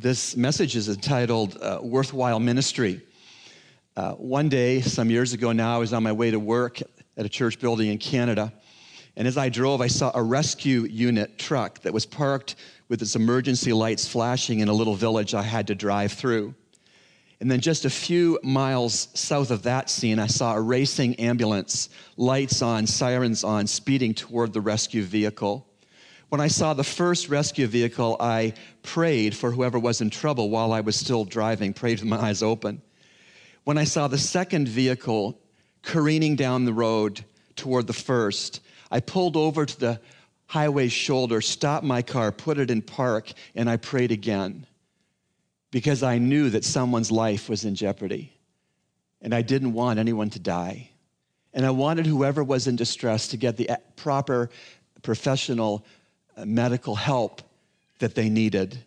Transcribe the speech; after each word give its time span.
This 0.00 0.34
message 0.34 0.76
is 0.76 0.88
entitled 0.88 1.58
uh, 1.60 1.78
Worthwhile 1.82 2.40
Ministry. 2.40 3.02
Uh, 3.94 4.12
one 4.12 4.48
day, 4.48 4.80
some 4.80 5.10
years 5.10 5.34
ago 5.34 5.52
now, 5.52 5.74
I 5.74 5.78
was 5.78 5.92
on 5.92 6.02
my 6.02 6.12
way 6.12 6.30
to 6.30 6.40
work 6.40 6.80
at 7.18 7.26
a 7.26 7.28
church 7.28 7.60
building 7.60 7.90
in 7.90 7.98
Canada. 7.98 8.50
And 9.14 9.28
as 9.28 9.36
I 9.36 9.50
drove, 9.50 9.82
I 9.82 9.88
saw 9.88 10.10
a 10.14 10.22
rescue 10.22 10.84
unit 10.84 11.38
truck 11.38 11.80
that 11.80 11.92
was 11.92 12.06
parked 12.06 12.54
with 12.88 13.02
its 13.02 13.14
emergency 13.14 13.74
lights 13.74 14.08
flashing 14.08 14.60
in 14.60 14.68
a 14.68 14.72
little 14.72 14.94
village 14.94 15.34
I 15.34 15.42
had 15.42 15.66
to 15.66 15.74
drive 15.74 16.12
through. 16.12 16.54
And 17.38 17.50
then 17.50 17.60
just 17.60 17.84
a 17.84 17.90
few 17.90 18.40
miles 18.42 19.08
south 19.12 19.50
of 19.50 19.64
that 19.64 19.90
scene, 19.90 20.18
I 20.18 20.28
saw 20.28 20.54
a 20.54 20.60
racing 20.62 21.16
ambulance, 21.16 21.90
lights 22.16 22.62
on, 22.62 22.86
sirens 22.86 23.44
on, 23.44 23.66
speeding 23.66 24.14
toward 24.14 24.54
the 24.54 24.62
rescue 24.62 25.02
vehicle. 25.02 25.66
When 26.30 26.40
I 26.40 26.46
saw 26.46 26.74
the 26.74 26.84
first 26.84 27.28
rescue 27.28 27.66
vehicle, 27.66 28.16
I 28.20 28.54
prayed 28.82 29.36
for 29.36 29.50
whoever 29.50 29.80
was 29.80 30.00
in 30.00 30.10
trouble 30.10 30.48
while 30.48 30.72
I 30.72 30.80
was 30.80 30.94
still 30.94 31.24
driving, 31.24 31.72
prayed 31.72 31.98
with 31.98 32.08
my 32.08 32.18
eyes 32.18 32.40
open. 32.40 32.80
When 33.64 33.76
I 33.76 33.82
saw 33.82 34.06
the 34.06 34.16
second 34.16 34.68
vehicle 34.68 35.36
careening 35.82 36.36
down 36.36 36.64
the 36.64 36.72
road 36.72 37.24
toward 37.56 37.88
the 37.88 37.92
first, 37.92 38.60
I 38.92 39.00
pulled 39.00 39.36
over 39.36 39.66
to 39.66 39.80
the 39.80 40.00
highway 40.46 40.86
shoulder, 40.86 41.40
stopped 41.40 41.84
my 41.84 42.00
car, 42.00 42.30
put 42.30 42.58
it 42.58 42.70
in 42.70 42.82
park, 42.82 43.32
and 43.56 43.68
I 43.68 43.76
prayed 43.76 44.12
again 44.12 44.66
because 45.72 46.04
I 46.04 46.18
knew 46.18 46.48
that 46.50 46.64
someone's 46.64 47.10
life 47.10 47.48
was 47.48 47.64
in 47.64 47.74
jeopardy. 47.74 48.32
And 49.20 49.34
I 49.34 49.42
didn't 49.42 49.72
want 49.72 49.98
anyone 49.98 50.30
to 50.30 50.38
die. 50.38 50.90
And 51.52 51.66
I 51.66 51.70
wanted 51.70 52.06
whoever 52.06 52.44
was 52.44 52.68
in 52.68 52.76
distress 52.76 53.28
to 53.28 53.36
get 53.36 53.56
the 53.56 53.68
eh, 53.68 53.76
proper 53.96 54.48
professional 55.02 55.84
medical 56.46 56.94
help 56.94 57.42
that 57.98 58.14
they 58.14 58.28
needed. 58.28 58.82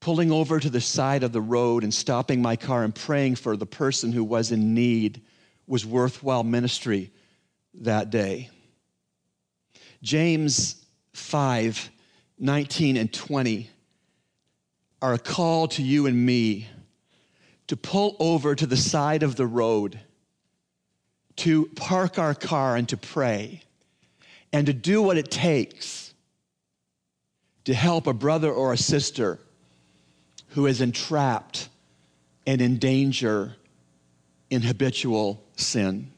Pulling 0.00 0.30
over 0.30 0.60
to 0.60 0.70
the 0.70 0.80
side 0.80 1.22
of 1.22 1.32
the 1.32 1.40
road 1.40 1.82
and 1.82 1.92
stopping 1.92 2.40
my 2.40 2.56
car 2.56 2.84
and 2.84 2.94
praying 2.94 3.36
for 3.36 3.56
the 3.56 3.66
person 3.66 4.12
who 4.12 4.22
was 4.22 4.52
in 4.52 4.74
need 4.74 5.22
was 5.66 5.84
worthwhile 5.84 6.44
ministry 6.44 7.10
that 7.74 8.10
day. 8.10 8.50
James 10.02 10.84
5 11.12 11.90
19 12.40 12.96
and 12.96 13.12
20 13.12 13.68
are 15.02 15.14
a 15.14 15.18
call 15.18 15.66
to 15.66 15.82
you 15.82 16.06
and 16.06 16.24
me 16.24 16.68
to 17.66 17.76
pull 17.76 18.16
over 18.20 18.54
to 18.54 18.66
the 18.66 18.76
side 18.76 19.24
of 19.24 19.34
the 19.34 19.46
road, 19.46 19.98
to 21.36 21.66
park 21.74 22.16
our 22.18 22.34
car 22.34 22.76
and 22.76 22.88
to 22.88 22.96
pray, 22.96 23.62
and 24.52 24.66
to 24.66 24.72
do 24.72 25.02
what 25.02 25.18
it 25.18 25.32
takes 25.32 26.07
to 27.68 27.74
help 27.74 28.06
a 28.06 28.14
brother 28.14 28.50
or 28.50 28.72
a 28.72 28.78
sister 28.78 29.38
who 30.52 30.64
is 30.64 30.80
entrapped 30.80 31.68
and 32.46 32.62
in 32.62 32.78
danger 32.78 33.56
in 34.48 34.62
habitual 34.62 35.44
sin. 35.54 36.10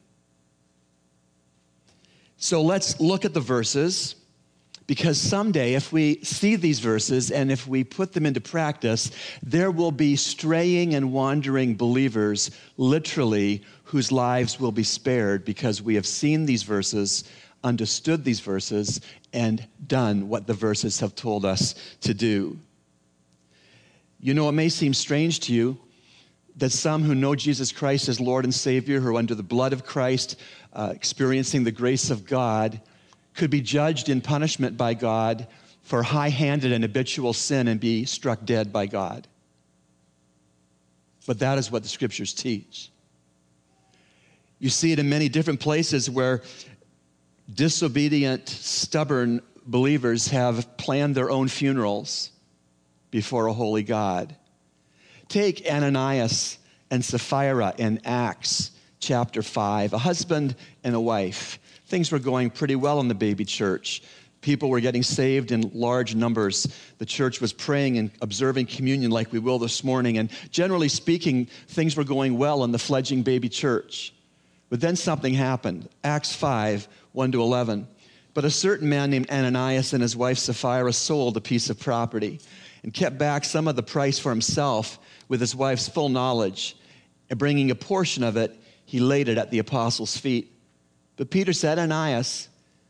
So 2.36 2.62
let's 2.62 3.00
look 3.00 3.24
at 3.24 3.34
the 3.34 3.40
verses 3.40 4.14
because 4.86 5.20
someday, 5.20 5.74
if 5.74 5.92
we 5.92 6.22
see 6.22 6.54
these 6.54 6.78
verses 6.78 7.32
and 7.32 7.50
if 7.50 7.66
we 7.66 7.82
put 7.82 8.12
them 8.12 8.26
into 8.26 8.40
practice, 8.40 9.10
there 9.42 9.72
will 9.72 9.90
be 9.90 10.14
straying 10.14 10.94
and 10.94 11.12
wandering 11.12 11.74
believers, 11.74 12.52
literally, 12.76 13.64
whose 13.82 14.12
lives 14.12 14.60
will 14.60 14.70
be 14.70 14.84
spared 14.84 15.44
because 15.44 15.82
we 15.82 15.96
have 15.96 16.06
seen 16.06 16.46
these 16.46 16.62
verses 16.62 17.24
understood 17.62 18.24
these 18.24 18.40
verses 18.40 19.00
and 19.32 19.66
done 19.86 20.28
what 20.28 20.46
the 20.46 20.54
verses 20.54 21.00
have 21.00 21.14
told 21.14 21.44
us 21.44 21.74
to 22.00 22.14
do. 22.14 22.58
You 24.20 24.34
know, 24.34 24.48
it 24.48 24.52
may 24.52 24.68
seem 24.68 24.94
strange 24.94 25.40
to 25.40 25.52
you 25.52 25.78
that 26.56 26.70
some 26.70 27.02
who 27.02 27.14
know 27.14 27.34
Jesus 27.34 27.72
Christ 27.72 28.08
as 28.08 28.20
Lord 28.20 28.44
and 28.44 28.54
Savior, 28.54 29.00
who 29.00 29.08
are 29.08 29.18
under 29.18 29.34
the 29.34 29.42
blood 29.42 29.72
of 29.72 29.84
Christ, 29.84 30.36
uh, 30.72 30.92
experiencing 30.94 31.64
the 31.64 31.70
grace 31.70 32.10
of 32.10 32.26
God, 32.26 32.80
could 33.34 33.50
be 33.50 33.60
judged 33.60 34.08
in 34.08 34.20
punishment 34.20 34.76
by 34.76 34.94
God 34.94 35.46
for 35.82 36.02
high 36.02 36.28
handed 36.28 36.72
and 36.72 36.84
habitual 36.84 37.32
sin 37.32 37.68
and 37.68 37.80
be 37.80 38.04
struck 38.04 38.44
dead 38.44 38.72
by 38.72 38.86
God. 38.86 39.26
But 41.26 41.38
that 41.38 41.58
is 41.58 41.70
what 41.70 41.82
the 41.82 41.88
scriptures 41.88 42.34
teach. 42.34 42.90
You 44.58 44.68
see 44.68 44.92
it 44.92 44.98
in 44.98 45.08
many 45.08 45.28
different 45.28 45.60
places 45.60 46.10
where 46.10 46.42
disobedient, 47.52 48.48
stubborn 48.48 49.42
believers 49.66 50.28
have 50.28 50.76
planned 50.76 51.14
their 51.14 51.30
own 51.30 51.48
funerals 51.48 52.30
before 53.10 53.46
a 53.46 53.52
holy 53.52 53.82
God. 53.82 54.34
Take 55.28 55.66
Ananias 55.70 56.58
and 56.90 57.04
Sapphira 57.04 57.74
in 57.78 58.00
Acts 58.04 58.72
chapter 58.98 59.42
5, 59.42 59.92
a 59.92 59.98
husband 59.98 60.56
and 60.84 60.94
a 60.94 61.00
wife. 61.00 61.58
Things 61.86 62.12
were 62.12 62.18
going 62.18 62.50
pretty 62.50 62.76
well 62.76 63.00
in 63.00 63.08
the 63.08 63.14
baby 63.14 63.44
church. 63.44 64.02
People 64.40 64.70
were 64.70 64.80
getting 64.80 65.02
saved 65.02 65.52
in 65.52 65.70
large 65.74 66.14
numbers. 66.14 66.66
The 66.98 67.06
church 67.06 67.40
was 67.40 67.52
praying 67.52 67.98
and 67.98 68.10
observing 68.22 68.66
communion 68.66 69.10
like 69.10 69.32
we 69.32 69.38
will 69.38 69.58
this 69.58 69.84
morning. 69.84 70.18
And 70.18 70.30
generally 70.50 70.88
speaking, 70.88 71.46
things 71.68 71.96
were 71.96 72.04
going 72.04 72.38
well 72.38 72.64
in 72.64 72.72
the 72.72 72.78
fledgling 72.78 73.22
baby 73.22 73.48
church. 73.48 74.14
But 74.70 74.80
then 74.80 74.96
something 74.96 75.34
happened. 75.34 75.88
Acts 76.04 76.34
5 76.34 76.88
1 77.12 77.32
to 77.32 77.42
11. 77.42 77.86
But 78.32 78.44
a 78.44 78.50
certain 78.50 78.88
man 78.88 79.10
named 79.10 79.30
Ananias 79.30 79.92
and 79.92 80.02
his 80.02 80.16
wife 80.16 80.38
Sapphira 80.38 80.92
sold 80.92 81.36
a 81.36 81.40
piece 81.40 81.68
of 81.70 81.80
property 81.80 82.40
and 82.82 82.94
kept 82.94 83.18
back 83.18 83.44
some 83.44 83.68
of 83.68 83.76
the 83.76 83.82
price 83.82 84.18
for 84.18 84.30
himself 84.30 84.98
with 85.28 85.40
his 85.40 85.54
wife's 85.54 85.88
full 85.88 86.08
knowledge. 86.08 86.76
And 87.28 87.38
bringing 87.38 87.70
a 87.70 87.74
portion 87.74 88.22
of 88.22 88.36
it, 88.36 88.56
he 88.84 89.00
laid 89.00 89.28
it 89.28 89.38
at 89.38 89.50
the 89.50 89.58
apostles' 89.58 90.16
feet. 90.16 90.52
But 91.16 91.30
Peter 91.30 91.52
said, 91.52 91.78
Ananias, 91.78 92.48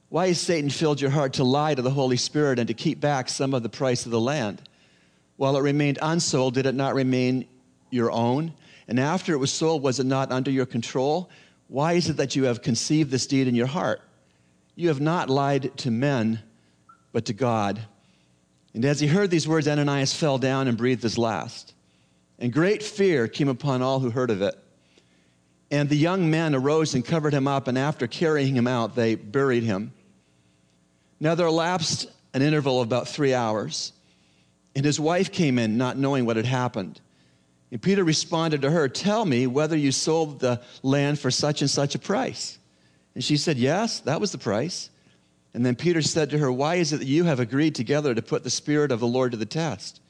why 0.09 0.29
has 0.29 0.41
Satan 0.41 0.71
filled 0.71 1.01
your 1.01 1.11
heart 1.11 1.35
to 1.35 1.45
lie 1.45 1.75
to 1.75 1.83
the 1.83 1.91
Holy 1.91 2.17
Spirit 2.17 2.59
and 2.59 2.69
to 2.69 2.75
keep 2.75 3.01
back 3.01 3.29
some 3.29 3.55
of 3.55 3.63
the 3.63 3.69
price 3.69 4.05
of 4.07 4.13
the 4.13 4.21
land? 4.21 4.63
While 5.37 5.57
it 5.57 5.61
remained 5.61 5.99
unsold, 6.03 6.55
did 6.55 6.67
it 6.67 6.75
not 6.75 6.95
remain 6.95 7.47
your 7.91 8.11
own? 8.11 8.53
And 8.89 8.99
after 9.01 9.33
it 9.33 9.39
was 9.39 9.53
sold, 9.53 9.83
was 9.83 10.01
it 10.01 10.07
not 10.07 10.33
under 10.33 10.51
your 10.51 10.67
control? 10.67 11.31
Why 11.69 11.93
is 11.95 12.09
it 12.09 12.17
that 12.17 12.35
you 12.35 12.45
have 12.45 12.63
conceived 12.63 13.11
this 13.11 13.27
deed 13.27 13.47
in 13.47 13.55
your 13.55 13.69
heart? 13.69 14.01
You 14.81 14.89
have 14.89 14.99
not 14.99 15.29
lied 15.29 15.77
to 15.79 15.91
men, 15.91 16.41
but 17.13 17.27
to 17.27 17.35
God. 17.35 17.83
And 18.73 18.83
as 18.87 18.99
he 18.99 19.07
heard 19.07 19.29
these 19.29 19.47
words, 19.47 19.69
Ananias 19.69 20.15
fell 20.15 20.39
down 20.39 20.69
and 20.69 20.79
breathed 20.79 21.03
his 21.03 21.19
last. 21.19 21.75
And 22.39 22.51
great 22.51 22.83
fear 22.83 23.29
came 23.29 23.49
upon 23.49 23.83
all 23.83 24.01
who 24.01 24.09
heard 24.09 24.31
of 24.31 24.41
it. 24.41 24.55
And 25.71 25.91
the 25.91 25.97
young 25.97 26.31
men 26.31 26.55
arose 26.55 26.95
and 26.95 27.05
covered 27.05 27.35
him 27.35 27.47
up, 27.47 27.69
and 27.69 27.77
after 27.77 28.07
carrying 28.07 28.55
him 28.55 28.67
out, 28.67 28.95
they 28.95 29.17
buried 29.17 29.65
him. 29.65 29.93
Now 31.21 31.35
there 31.35 31.47
elapsed 31.47 32.11
an 32.33 32.41
interval 32.41 32.81
of 32.81 32.89
about 32.89 33.07
three 33.07 33.35
hours, 33.35 33.93
and 34.75 34.83
his 34.83 34.99
wife 34.99 35.31
came 35.31 35.59
in, 35.59 35.77
not 35.77 35.99
knowing 35.99 36.25
what 36.25 36.37
had 36.37 36.47
happened. 36.47 37.03
And 37.71 37.83
Peter 37.83 38.03
responded 38.03 38.63
to 38.63 38.71
her, 38.71 38.89
Tell 38.89 39.27
me 39.27 39.47
whether 39.47 39.77
you 39.77 39.93
sold 39.93 40.41
the 40.41 40.63
land 40.83 41.19
for 41.19 41.31
such 41.31 41.61
and 41.61 41.69
such 41.69 41.95
a 41.95 41.99
price. 41.99 42.57
And 43.15 43.25
she 43.25 43.37
said, 43.37 43.57
Yes, 43.57 44.01
that 44.01 44.21
was 44.21 44.33
the 44.33 44.39
price. 44.39 44.91
And 45.53 45.67
then 45.67 45.75
Peter 45.75 46.03
said 46.03 46.31
to 46.31 46.39
her, 46.39 46.53
Why 46.53 46.77
is 46.77 46.93
it 46.93 46.99
that 46.99 47.07
you 47.07 47.25
have 47.25 47.41
agreed 47.41 47.75
together 47.75 48.15
to 48.15 48.23
put 48.23 48.45
the 48.45 48.51
Spirit 48.51 48.93
of 48.93 49.01
the 49.01 49.07
Lord 49.07 49.33
to 49.33 49.37
the 49.37 49.47
test? 49.47 50.01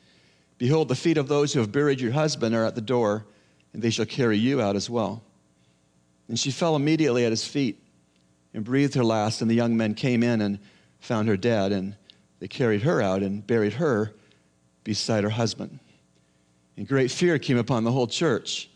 Behold, 0.59 0.89
the 0.89 0.95
feet 0.95 1.17
of 1.17 1.29
those 1.29 1.53
who 1.53 1.61
have 1.61 1.73
buried 1.73 2.01
your 2.01 2.13
husband 2.13 2.55
are 2.55 2.67
at 2.67 2.75
the 2.75 2.83
door, 2.83 3.25
and 3.73 3.83
they 3.83 3.91
shall 3.91 4.05
carry 4.05 4.37
you 4.37 4.61
out 4.61 4.77
as 4.77 4.91
well. 4.91 5.23
And 6.29 6.39
she 6.39 6.51
fell 6.51 6.77
immediately 6.77 7.25
at 7.25 7.33
his 7.33 7.45
feet 7.45 7.83
and 8.53 8.65
breathed 8.65 8.95
her 8.95 9.05
last. 9.05 9.41
And 9.41 9.51
the 9.51 9.55
young 9.55 9.77
men 9.77 9.95
came 9.95 10.23
in 10.23 10.43
and 10.43 10.59
found 10.99 11.29
her 11.29 11.37
dead, 11.37 11.73
and 11.73 11.97
they 12.41 12.49
carried 12.49 12.83
her 12.83 13.01
out 13.01 13.23
and 13.23 13.47
buried 13.47 13.75
her 13.75 14.13
beside 14.85 15.25
her 15.25 15.31
husband. 15.31 15.79
And 16.77 16.87
great 16.87 17.11
fear 17.11 17.39
came 17.39 17.59
upon 17.59 17.85
the 17.85 17.93
whole 17.93 18.07
church 18.07 18.69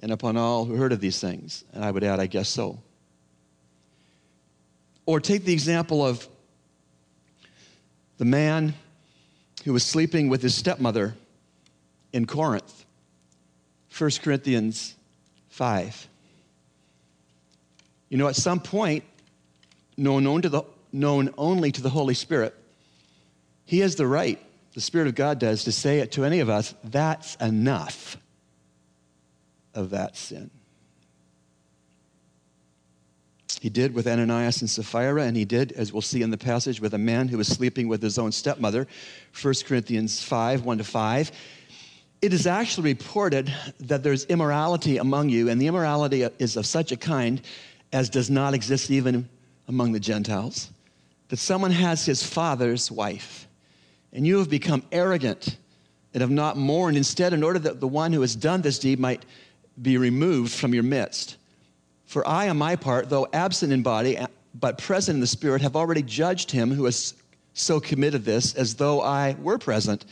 and 0.00 0.12
upon 0.12 0.36
all 0.36 0.64
who 0.64 0.74
heard 0.74 0.92
of 0.92 1.00
these 1.00 1.20
things. 1.20 1.64
And 1.72 1.84
I 1.84 1.90
would 1.90 2.04
add, 2.04 2.20
I 2.20 2.26
guess 2.26 2.48
so. 2.48 2.78
Or 5.06 5.20
take 5.20 5.44
the 5.44 5.52
example 5.52 6.04
of 6.04 6.28
the 8.18 8.24
man 8.24 8.74
who 9.64 9.72
was 9.72 9.84
sleeping 9.84 10.28
with 10.28 10.42
his 10.42 10.54
stepmother 10.54 11.14
in 12.12 12.26
Corinth. 12.26 12.84
1 13.96 14.10
Corinthians 14.22 14.94
5. 15.48 16.08
You 18.08 18.18
know, 18.18 18.28
at 18.28 18.36
some 18.36 18.60
point, 18.60 19.04
known, 19.96 20.24
known, 20.24 20.42
to 20.42 20.48
the, 20.48 20.62
known 20.92 21.32
only 21.36 21.72
to 21.72 21.82
the 21.82 21.90
Holy 21.90 22.14
Spirit, 22.14 22.54
he 23.64 23.80
has 23.80 23.96
the 23.96 24.06
right, 24.06 24.38
the 24.74 24.80
Spirit 24.80 25.08
of 25.08 25.14
God 25.14 25.38
does, 25.38 25.64
to 25.64 25.72
say 25.72 26.00
it 26.00 26.12
to 26.12 26.24
any 26.24 26.40
of 26.40 26.48
us 26.48 26.74
that's 26.84 27.36
enough 27.36 28.16
of 29.74 29.90
that 29.90 30.16
sin. 30.16 30.50
He 33.62 33.70
did 33.70 33.94
with 33.94 34.08
Ananias 34.08 34.60
and 34.60 34.68
Sapphira, 34.68 35.22
and 35.22 35.36
he 35.36 35.44
did, 35.44 35.70
as 35.70 35.92
we'll 35.92 36.02
see 36.02 36.20
in 36.20 36.32
the 36.32 36.36
passage, 36.36 36.80
with 36.80 36.94
a 36.94 36.98
man 36.98 37.28
who 37.28 37.38
was 37.38 37.46
sleeping 37.46 37.86
with 37.86 38.02
his 38.02 38.18
own 38.18 38.32
stepmother, 38.32 38.88
1 39.40 39.54
Corinthians 39.64 40.20
5 40.20 40.64
1 40.64 40.78
to 40.78 40.82
5. 40.82 41.32
It 42.22 42.32
is 42.32 42.48
actually 42.48 42.90
reported 42.92 43.54
that 43.78 44.02
there's 44.02 44.24
immorality 44.24 44.98
among 44.98 45.28
you, 45.28 45.48
and 45.48 45.62
the 45.62 45.68
immorality 45.68 46.22
is 46.40 46.56
of 46.56 46.66
such 46.66 46.90
a 46.90 46.96
kind 46.96 47.40
as 47.92 48.10
does 48.10 48.28
not 48.28 48.52
exist 48.52 48.90
even 48.90 49.28
among 49.68 49.92
the 49.92 50.00
Gentiles. 50.00 50.68
That 51.28 51.36
someone 51.36 51.70
has 51.70 52.04
his 52.04 52.20
father's 52.20 52.90
wife, 52.90 53.46
and 54.12 54.26
you 54.26 54.38
have 54.38 54.50
become 54.50 54.82
arrogant 54.90 55.56
and 56.12 56.20
have 56.20 56.32
not 56.32 56.56
mourned. 56.56 56.96
Instead, 56.96 57.32
in 57.32 57.44
order 57.44 57.60
that 57.60 57.78
the 57.78 57.86
one 57.86 58.12
who 58.12 58.22
has 58.22 58.34
done 58.34 58.62
this 58.62 58.80
deed 58.80 58.98
might 58.98 59.24
be 59.80 59.98
removed 59.98 60.52
from 60.52 60.74
your 60.74 60.82
midst. 60.82 61.36
For 62.12 62.28
I, 62.28 62.50
on 62.50 62.58
my 62.58 62.76
part, 62.76 63.08
though 63.08 63.26
absent 63.32 63.72
in 63.72 63.82
body, 63.82 64.18
but 64.54 64.76
present 64.76 65.16
in 65.16 65.20
the 65.22 65.26
Spirit, 65.26 65.62
have 65.62 65.74
already 65.74 66.02
judged 66.02 66.50
him 66.50 66.70
who 66.70 66.84
has 66.84 67.14
so 67.54 67.80
committed 67.80 68.22
this 68.26 68.54
as 68.54 68.74
though 68.74 69.00
I 69.00 69.34
were 69.40 69.56
present. 69.56 70.04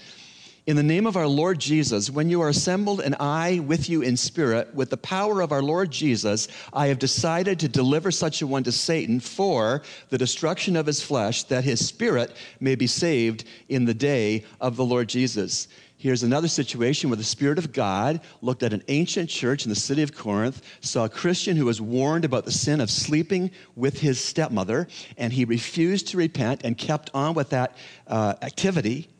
In 0.66 0.76
the 0.76 0.82
name 0.82 1.06
of 1.06 1.18
our 1.18 1.26
Lord 1.26 1.58
Jesus, 1.58 2.08
when 2.08 2.30
you 2.30 2.40
are 2.40 2.48
assembled 2.48 3.02
and 3.02 3.16
I 3.20 3.58
with 3.58 3.90
you 3.90 4.00
in 4.00 4.16
spirit, 4.16 4.74
with 4.74 4.88
the 4.88 4.96
power 4.96 5.42
of 5.42 5.52
our 5.52 5.62
Lord 5.62 5.90
Jesus, 5.90 6.48
I 6.72 6.86
have 6.86 6.98
decided 6.98 7.60
to 7.60 7.68
deliver 7.68 8.10
such 8.10 8.40
a 8.40 8.46
one 8.46 8.64
to 8.64 8.72
Satan 8.72 9.20
for 9.20 9.82
the 10.08 10.16
destruction 10.16 10.76
of 10.76 10.86
his 10.86 11.02
flesh, 11.02 11.42
that 11.44 11.64
his 11.64 11.86
spirit 11.86 12.34
may 12.60 12.76
be 12.76 12.86
saved 12.86 13.44
in 13.68 13.84
the 13.84 13.92
day 13.92 14.44
of 14.58 14.76
the 14.76 14.86
Lord 14.86 15.10
Jesus. 15.10 15.68
Here's 16.00 16.22
another 16.22 16.48
situation 16.48 17.10
where 17.10 17.18
the 17.18 17.22
Spirit 17.22 17.58
of 17.58 17.74
God 17.74 18.22
looked 18.40 18.62
at 18.62 18.72
an 18.72 18.82
ancient 18.88 19.28
church 19.28 19.66
in 19.66 19.68
the 19.68 19.76
city 19.76 20.00
of 20.02 20.14
Corinth, 20.14 20.62
saw 20.80 21.04
a 21.04 21.10
Christian 21.10 21.58
who 21.58 21.66
was 21.66 21.78
warned 21.78 22.24
about 22.24 22.46
the 22.46 22.52
sin 22.52 22.80
of 22.80 22.90
sleeping 22.90 23.50
with 23.76 24.00
his 24.00 24.18
stepmother, 24.18 24.88
and 25.18 25.30
he 25.30 25.44
refused 25.44 26.08
to 26.08 26.16
repent 26.16 26.62
and 26.64 26.78
kept 26.78 27.10
on 27.12 27.34
with 27.34 27.50
that 27.50 27.76
uh, 28.06 28.32
activity. 28.40 29.10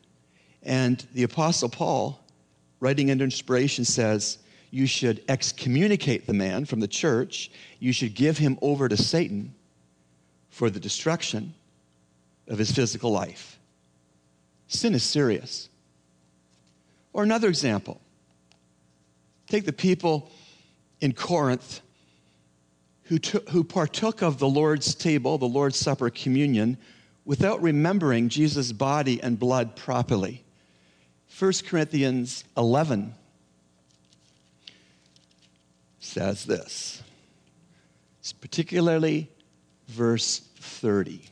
And 0.63 1.07
the 1.13 1.25
Apostle 1.25 1.69
Paul, 1.69 2.19
writing 2.81 3.11
under 3.11 3.25
inspiration, 3.25 3.85
says, 3.85 4.39
You 4.71 4.87
should 4.87 5.23
excommunicate 5.29 6.27
the 6.27 6.33
man 6.33 6.65
from 6.65 6.81
the 6.81 6.89
church, 6.89 7.51
you 7.79 7.93
should 7.93 8.15
give 8.15 8.39
him 8.39 8.59
over 8.63 8.89
to 8.89 8.97
Satan 8.97 9.55
for 10.49 10.71
the 10.71 10.81
destruction 10.81 11.53
of 12.49 12.57
his 12.57 12.73
physical 12.73 13.13
life. 13.13 13.59
Sin 14.67 14.95
is 14.95 15.03
serious. 15.03 15.70
Or 17.13 17.23
another 17.23 17.49
example 17.49 18.01
take 19.49 19.65
the 19.65 19.73
people 19.73 20.31
in 21.01 21.13
Corinth 21.13 21.81
who, 23.05 23.19
took, 23.19 23.49
who 23.49 23.65
partook 23.65 24.23
of 24.23 24.39
the 24.39 24.49
Lord's 24.49 24.95
table, 24.95 25.37
the 25.39 25.47
Lord's 25.47 25.77
Supper, 25.77 26.11
communion, 26.11 26.79
without 27.25 27.61
remembering 27.61 28.29
Jesus' 28.29 28.71
body 28.71 29.21
and 29.21 29.39
blood 29.39 29.75
properly. 29.75 30.45
1 31.37 31.53
Corinthians 31.67 32.45
11 32.57 33.15
says 35.99 36.45
this, 36.45 37.03
it's 38.21 38.33
particularly 38.33 39.29
verse 39.89 40.41
30. 40.57 41.23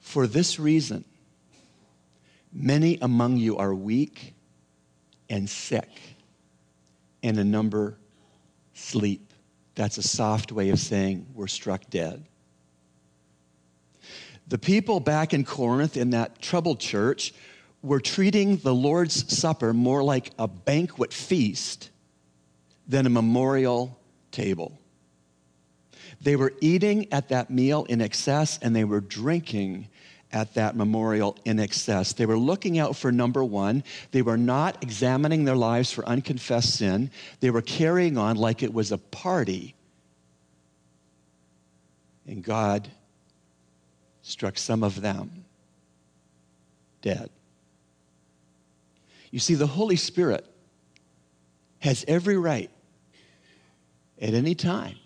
For 0.00 0.26
this 0.26 0.58
reason, 0.58 1.04
Many 2.60 2.98
among 3.00 3.36
you 3.36 3.56
are 3.56 3.72
weak 3.72 4.34
and 5.30 5.48
sick, 5.48 5.88
and 7.22 7.38
a 7.38 7.44
number 7.44 7.96
sleep. 8.74 9.32
That's 9.76 9.96
a 9.96 10.02
soft 10.02 10.50
way 10.50 10.70
of 10.70 10.80
saying 10.80 11.26
we're 11.34 11.46
struck 11.46 11.88
dead. 11.88 12.24
The 14.48 14.58
people 14.58 14.98
back 14.98 15.32
in 15.32 15.44
Corinth 15.44 15.96
in 15.96 16.10
that 16.10 16.42
troubled 16.42 16.80
church 16.80 17.32
were 17.80 18.00
treating 18.00 18.56
the 18.56 18.74
Lord's 18.74 19.38
Supper 19.38 19.72
more 19.72 20.02
like 20.02 20.32
a 20.36 20.48
banquet 20.48 21.12
feast 21.12 21.90
than 22.88 23.06
a 23.06 23.10
memorial 23.10 23.96
table. 24.32 24.76
They 26.20 26.34
were 26.34 26.54
eating 26.60 27.12
at 27.12 27.28
that 27.28 27.50
meal 27.50 27.84
in 27.84 28.00
excess 28.00 28.58
and 28.60 28.74
they 28.74 28.84
were 28.84 29.00
drinking 29.00 29.86
at 30.32 30.54
that 30.54 30.76
memorial 30.76 31.36
in 31.44 31.58
excess. 31.58 32.12
They 32.12 32.26
were 32.26 32.38
looking 32.38 32.78
out 32.78 32.96
for 32.96 33.10
number 33.10 33.42
one. 33.42 33.82
They 34.10 34.22
were 34.22 34.36
not 34.36 34.82
examining 34.82 35.44
their 35.44 35.56
lives 35.56 35.90
for 35.90 36.06
unconfessed 36.06 36.76
sin. 36.76 37.10
They 37.40 37.50
were 37.50 37.62
carrying 37.62 38.18
on 38.18 38.36
like 38.36 38.62
it 38.62 38.72
was 38.72 38.92
a 38.92 38.98
party. 38.98 39.74
And 42.26 42.44
God 42.44 42.88
struck 44.22 44.58
some 44.58 44.82
of 44.82 45.00
them 45.00 45.44
dead. 47.00 47.30
You 49.30 49.38
see, 49.38 49.54
the 49.54 49.66
Holy 49.66 49.96
Spirit 49.96 50.46
has 51.80 52.04
every 52.08 52.36
right 52.36 52.70
at 54.20 54.34
any 54.34 54.54
time 54.54 54.96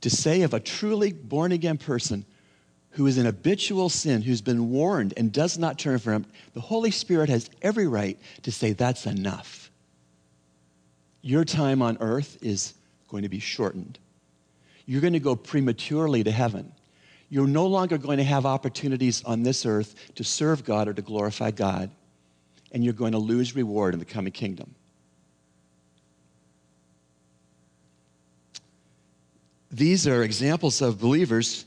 to 0.00 0.10
say 0.10 0.42
of 0.42 0.54
a 0.54 0.60
truly 0.60 1.12
born 1.12 1.52
again 1.52 1.76
person, 1.76 2.24
who 2.98 3.06
is 3.06 3.16
in 3.16 3.26
habitual 3.26 3.88
sin, 3.88 4.22
who's 4.22 4.40
been 4.40 4.70
warned 4.70 5.14
and 5.16 5.32
does 5.32 5.56
not 5.56 5.78
turn 5.78 6.00
from 6.00 6.14
him, 6.14 6.26
the 6.54 6.60
Holy 6.60 6.90
Spirit 6.90 7.28
has 7.28 7.48
every 7.62 7.86
right 7.86 8.18
to 8.42 8.50
say, 8.50 8.72
That's 8.72 9.06
enough. 9.06 9.70
Your 11.22 11.44
time 11.44 11.80
on 11.80 11.96
earth 12.00 12.38
is 12.42 12.74
going 13.06 13.22
to 13.22 13.28
be 13.28 13.38
shortened. 13.38 14.00
You're 14.84 15.00
going 15.00 15.12
to 15.12 15.20
go 15.20 15.36
prematurely 15.36 16.24
to 16.24 16.32
heaven. 16.32 16.72
You're 17.28 17.46
no 17.46 17.66
longer 17.66 17.98
going 17.98 18.18
to 18.18 18.24
have 18.24 18.44
opportunities 18.44 19.22
on 19.22 19.44
this 19.44 19.64
earth 19.64 19.94
to 20.16 20.24
serve 20.24 20.64
God 20.64 20.88
or 20.88 20.94
to 20.94 21.02
glorify 21.02 21.52
God, 21.52 21.92
and 22.72 22.82
you're 22.82 22.94
going 22.94 23.12
to 23.12 23.18
lose 23.18 23.54
reward 23.54 23.94
in 23.94 24.00
the 24.00 24.06
coming 24.06 24.32
kingdom. 24.32 24.74
These 29.70 30.08
are 30.08 30.24
examples 30.24 30.82
of 30.82 30.98
believers 30.98 31.64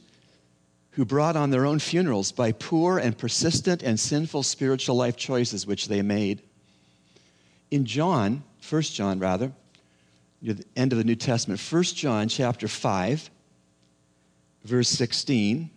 who 0.91 1.05
brought 1.05 1.35
on 1.35 1.49
their 1.49 1.65
own 1.65 1.79
funerals 1.79 2.31
by 2.31 2.51
poor 2.51 2.97
and 2.97 3.17
persistent 3.17 3.81
and 3.81 3.99
sinful 3.99 4.43
spiritual 4.43 4.95
life 4.95 5.15
choices 5.15 5.65
which 5.65 5.87
they 5.87 6.01
made. 6.01 6.41
In 7.69 7.85
John, 7.85 8.43
1 8.69 8.81
John 8.83 9.19
rather, 9.19 9.53
near 10.41 10.53
the 10.53 10.65
end 10.75 10.91
of 10.91 10.97
the 10.97 11.05
New 11.05 11.15
Testament, 11.15 11.61
1 11.61 11.83
John 11.83 12.27
chapter 12.27 12.67
5, 12.67 13.29
verse 14.65 14.89
16, 14.89 15.69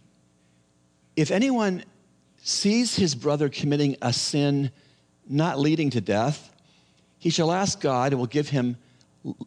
if 1.16 1.30
anyone 1.30 1.85
sees 2.42 2.97
his 2.97 3.14
brother 3.14 3.49
committing 3.49 3.97
a 4.02 4.12
sin 4.12 4.71
not 5.28 5.59
leading 5.59 5.90
to 5.90 6.00
death, 6.00 6.52
he 7.18 7.30
shall 7.30 7.52
ask 7.52 7.80
God 7.80 8.12
and 8.12 8.18
will 8.18 8.26
give 8.26 8.49
him 8.49 8.76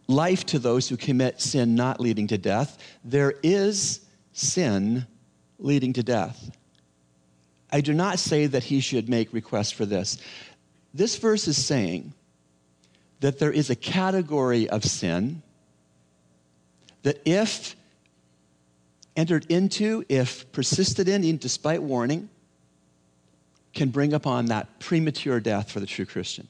life 0.08 0.46
to 0.48 0.60
those 0.60 0.88
who 0.88 0.98
commit 0.98 1.42
sin 1.42 1.76
not 1.76 2.00
leading 2.00 2.28
to 2.28 2.38
death. 2.38 2.78
There 3.04 3.34
is 3.44 4.02
sin 4.32 5.06
leading 5.60 5.94
to 5.94 6.04
death. 6.04 6.52
I 7.72 7.82
do 7.82 7.94
not 7.94 8.20
say 8.20 8.46
that 8.46 8.64
he 8.64 8.80
should 8.80 9.10
make 9.10 9.34
requests 9.34 9.72
for 9.72 9.86
this. 9.86 10.18
This 10.94 11.18
verse 11.18 11.48
is 11.48 11.64
saying 11.64 12.14
that 13.20 13.40
there 13.40 13.52
is 13.52 13.70
a 13.70 13.76
category 13.76 14.70
of 14.70 14.86
sin 14.86 15.42
that 17.04 17.22
if 17.26 17.76
entered 19.16 19.46
into, 19.50 20.06
if 20.08 20.50
persisted 20.52 21.08
in, 21.08 21.24
even 21.24 21.38
despite 21.38 21.82
warning, 21.82 22.30
can 23.74 23.90
bring 23.90 24.14
upon 24.14 24.48
that 24.48 24.80
premature 24.80 25.40
death 25.40 25.72
for 25.72 25.80
the 25.80 25.86
true 25.86 26.06
Christian. 26.06 26.48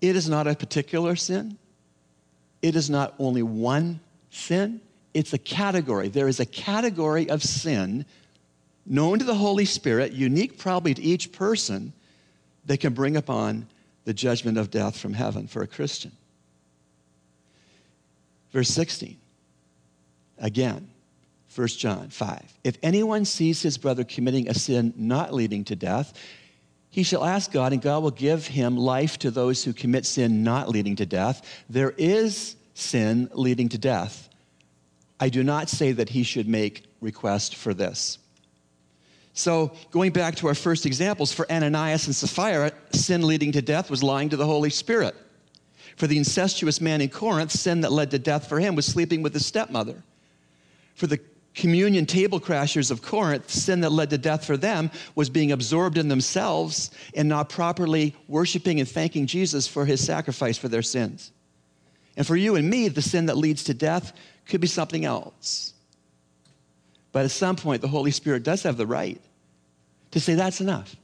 It 0.00 0.16
is 0.16 0.28
not 0.28 0.46
a 0.46 0.54
particular 0.54 1.16
sin. 1.16 1.58
It 2.62 2.76
is 2.76 2.88
not 2.88 3.14
only 3.18 3.42
one 3.42 4.00
sin 4.30 4.80
it's 5.14 5.32
a 5.32 5.38
category. 5.38 6.08
There 6.08 6.28
is 6.28 6.40
a 6.40 6.46
category 6.46 7.28
of 7.28 7.42
sin 7.42 8.04
known 8.86 9.18
to 9.18 9.24
the 9.24 9.34
Holy 9.34 9.64
Spirit, 9.64 10.12
unique 10.12 10.58
probably 10.58 10.94
to 10.94 11.02
each 11.02 11.32
person, 11.32 11.92
that 12.66 12.78
can 12.78 12.92
bring 12.92 13.16
upon 13.16 13.66
the 14.04 14.14
judgment 14.14 14.58
of 14.58 14.70
death 14.70 14.98
from 14.98 15.12
heaven 15.12 15.46
for 15.46 15.62
a 15.62 15.66
Christian. 15.66 16.12
Verse 18.52 18.68
16. 18.68 19.16
Again, 20.38 20.88
1 21.54 21.68
John 21.68 22.08
5. 22.08 22.58
If 22.64 22.78
anyone 22.82 23.24
sees 23.24 23.60
his 23.60 23.76
brother 23.76 24.04
committing 24.04 24.48
a 24.48 24.54
sin 24.54 24.94
not 24.96 25.34
leading 25.34 25.64
to 25.64 25.76
death, 25.76 26.18
he 26.90 27.02
shall 27.02 27.24
ask 27.24 27.52
God, 27.52 27.72
and 27.72 27.82
God 27.82 28.02
will 28.02 28.10
give 28.10 28.46
him 28.46 28.76
life 28.76 29.18
to 29.18 29.30
those 29.30 29.62
who 29.62 29.72
commit 29.72 30.06
sin 30.06 30.42
not 30.42 30.68
leading 30.68 30.96
to 30.96 31.06
death. 31.06 31.64
There 31.68 31.90
is 31.96 32.56
sin 32.74 33.30
leading 33.34 33.68
to 33.70 33.78
death. 33.78 34.29
I 35.20 35.28
do 35.28 35.44
not 35.44 35.68
say 35.68 35.92
that 35.92 36.08
he 36.08 36.22
should 36.22 36.48
make 36.48 36.84
request 37.00 37.54
for 37.54 37.74
this. 37.74 38.18
So, 39.34 39.72
going 39.90 40.12
back 40.12 40.34
to 40.36 40.48
our 40.48 40.54
first 40.54 40.86
examples, 40.86 41.32
for 41.32 41.50
Ananias 41.52 42.06
and 42.06 42.16
Sapphira, 42.16 42.72
sin 42.92 43.22
leading 43.22 43.52
to 43.52 43.62
death 43.62 43.90
was 43.90 44.02
lying 44.02 44.30
to 44.30 44.36
the 44.36 44.46
Holy 44.46 44.70
Spirit. 44.70 45.14
For 45.96 46.06
the 46.06 46.18
incestuous 46.18 46.80
man 46.80 47.00
in 47.00 47.10
Corinth, 47.10 47.52
sin 47.52 47.82
that 47.82 47.92
led 47.92 48.10
to 48.10 48.18
death 48.18 48.48
for 48.48 48.58
him 48.58 48.74
was 48.74 48.86
sleeping 48.86 49.22
with 49.22 49.34
his 49.34 49.46
stepmother. 49.46 50.02
For 50.94 51.06
the 51.06 51.20
communion 51.54 52.06
table 52.06 52.40
crashers 52.40 52.90
of 52.90 53.02
Corinth, 53.02 53.50
sin 53.50 53.80
that 53.80 53.92
led 53.92 54.10
to 54.10 54.18
death 54.18 54.44
for 54.44 54.56
them 54.56 54.90
was 55.14 55.30
being 55.30 55.52
absorbed 55.52 55.98
in 55.98 56.08
themselves 56.08 56.90
and 57.14 57.28
not 57.28 57.48
properly 57.48 58.16
worshiping 58.28 58.80
and 58.80 58.88
thanking 58.88 59.26
Jesus 59.26 59.66
for 59.66 59.84
his 59.84 60.04
sacrifice 60.04 60.56
for 60.56 60.68
their 60.68 60.82
sins. 60.82 61.32
And 62.16 62.26
for 62.26 62.36
you 62.36 62.56
and 62.56 62.68
me, 62.68 62.88
the 62.88 63.02
sin 63.02 63.26
that 63.26 63.36
leads 63.36 63.64
to 63.64 63.74
death 63.74 64.12
could 64.50 64.60
be 64.60 64.66
something 64.66 65.04
else. 65.04 65.72
But 67.12 67.24
at 67.24 67.30
some 67.30 67.56
point, 67.56 67.82
the 67.82 67.88
Holy 67.88 68.10
Spirit 68.10 68.42
does 68.42 68.62
have 68.64 68.76
the 68.76 68.86
right 68.86 69.20
to 70.12 70.20
say, 70.20 70.34
that's 70.34 70.60
enough. 70.60 70.94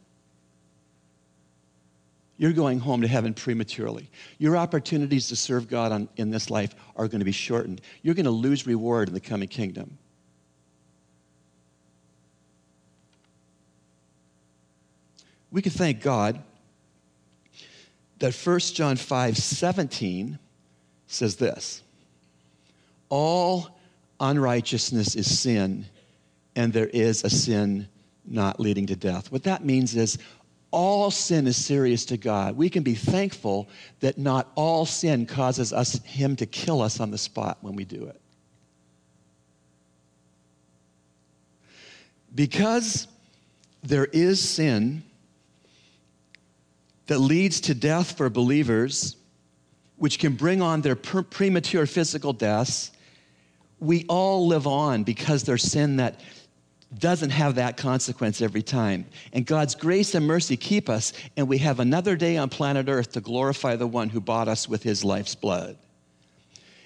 You're 2.38 2.52
going 2.52 2.80
home 2.80 3.00
to 3.00 3.08
heaven 3.08 3.32
prematurely. 3.32 4.10
Your 4.38 4.56
opportunities 4.56 5.28
to 5.28 5.36
serve 5.36 5.68
God 5.68 5.90
on, 5.90 6.08
in 6.16 6.30
this 6.30 6.50
life 6.50 6.74
are 6.94 7.08
going 7.08 7.20
to 7.20 7.24
be 7.24 7.32
shortened. 7.32 7.80
You're 8.02 8.14
going 8.14 8.26
to 8.26 8.30
lose 8.30 8.66
reward 8.66 9.08
in 9.08 9.14
the 9.14 9.20
coming 9.20 9.48
kingdom. 9.48 9.96
We 15.50 15.62
can 15.62 15.72
thank 15.72 16.02
God 16.02 16.42
that 18.18 18.34
1 18.34 18.58
John 18.58 18.96
5 18.96 19.38
17 19.38 20.38
says 21.06 21.36
this 21.36 21.82
All 23.08 23.78
unrighteousness 24.20 25.14
is 25.14 25.38
sin, 25.38 25.86
and 26.54 26.72
there 26.72 26.88
is 26.88 27.24
a 27.24 27.30
sin 27.30 27.88
not 28.24 28.58
leading 28.58 28.86
to 28.86 28.96
death. 28.96 29.30
What 29.30 29.44
that 29.44 29.64
means 29.64 29.94
is 29.94 30.18
all 30.70 31.10
sin 31.10 31.46
is 31.46 31.56
serious 31.56 32.04
to 32.06 32.16
God. 32.16 32.56
We 32.56 32.68
can 32.68 32.82
be 32.82 32.94
thankful 32.94 33.68
that 34.00 34.18
not 34.18 34.50
all 34.56 34.84
sin 34.84 35.26
causes 35.26 35.72
us 35.72 36.02
him 36.04 36.36
to 36.36 36.46
kill 36.46 36.82
us 36.82 37.00
on 37.00 37.10
the 37.10 37.18
spot 37.18 37.58
when 37.60 37.76
we 37.76 37.84
do 37.84 38.06
it. 38.06 38.20
Because 42.34 43.08
there 43.82 44.04
is 44.06 44.46
sin 44.46 45.02
that 47.06 47.18
leads 47.18 47.60
to 47.62 47.74
death 47.74 48.16
for 48.16 48.28
believers, 48.28 49.16
which 49.96 50.18
can 50.18 50.34
bring 50.34 50.60
on 50.60 50.82
their 50.82 50.96
premature 50.96 51.86
physical 51.86 52.32
deaths, 52.32 52.90
we 53.78 54.04
all 54.08 54.46
live 54.46 54.66
on 54.66 55.02
because 55.02 55.44
there's 55.44 55.62
sin 55.62 55.96
that 55.96 56.20
doesn't 56.98 57.30
have 57.30 57.56
that 57.56 57.76
consequence 57.76 58.40
every 58.40 58.62
time. 58.62 59.06
And 59.32 59.44
God's 59.44 59.74
grace 59.74 60.14
and 60.14 60.26
mercy 60.26 60.56
keep 60.56 60.88
us, 60.88 61.12
and 61.36 61.48
we 61.48 61.58
have 61.58 61.80
another 61.80 62.16
day 62.16 62.36
on 62.36 62.48
planet 62.48 62.88
Earth 62.88 63.12
to 63.12 63.20
glorify 63.20 63.76
the 63.76 63.86
one 63.86 64.08
who 64.08 64.20
bought 64.20 64.48
us 64.48 64.68
with 64.68 64.82
his 64.82 65.04
life's 65.04 65.34
blood. 65.34 65.76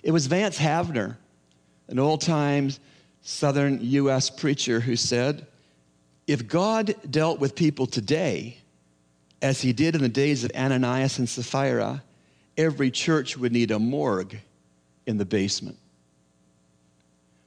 It 0.02 0.10
was 0.10 0.26
Vance 0.26 0.58
Havner, 0.58 1.16
an 1.88 1.98
old 1.98 2.22
time 2.22 2.70
Southern 3.22 3.78
U.S. 3.82 4.30
preacher, 4.30 4.80
who 4.80 4.96
said, 4.96 5.46
If 6.26 6.48
God 6.48 6.94
dealt 7.08 7.38
with 7.38 7.54
people 7.54 7.86
today 7.86 8.56
as 9.42 9.60
he 9.60 9.72
did 9.72 9.94
in 9.94 10.00
the 10.00 10.08
days 10.08 10.42
of 10.42 10.50
Ananias 10.56 11.18
and 11.18 11.28
Sapphira, 11.28 12.02
every 12.56 12.90
church 12.90 13.36
would 13.36 13.52
need 13.52 13.70
a 13.70 13.78
morgue 13.78 14.38
in 15.06 15.18
the 15.18 15.26
basement 15.26 15.76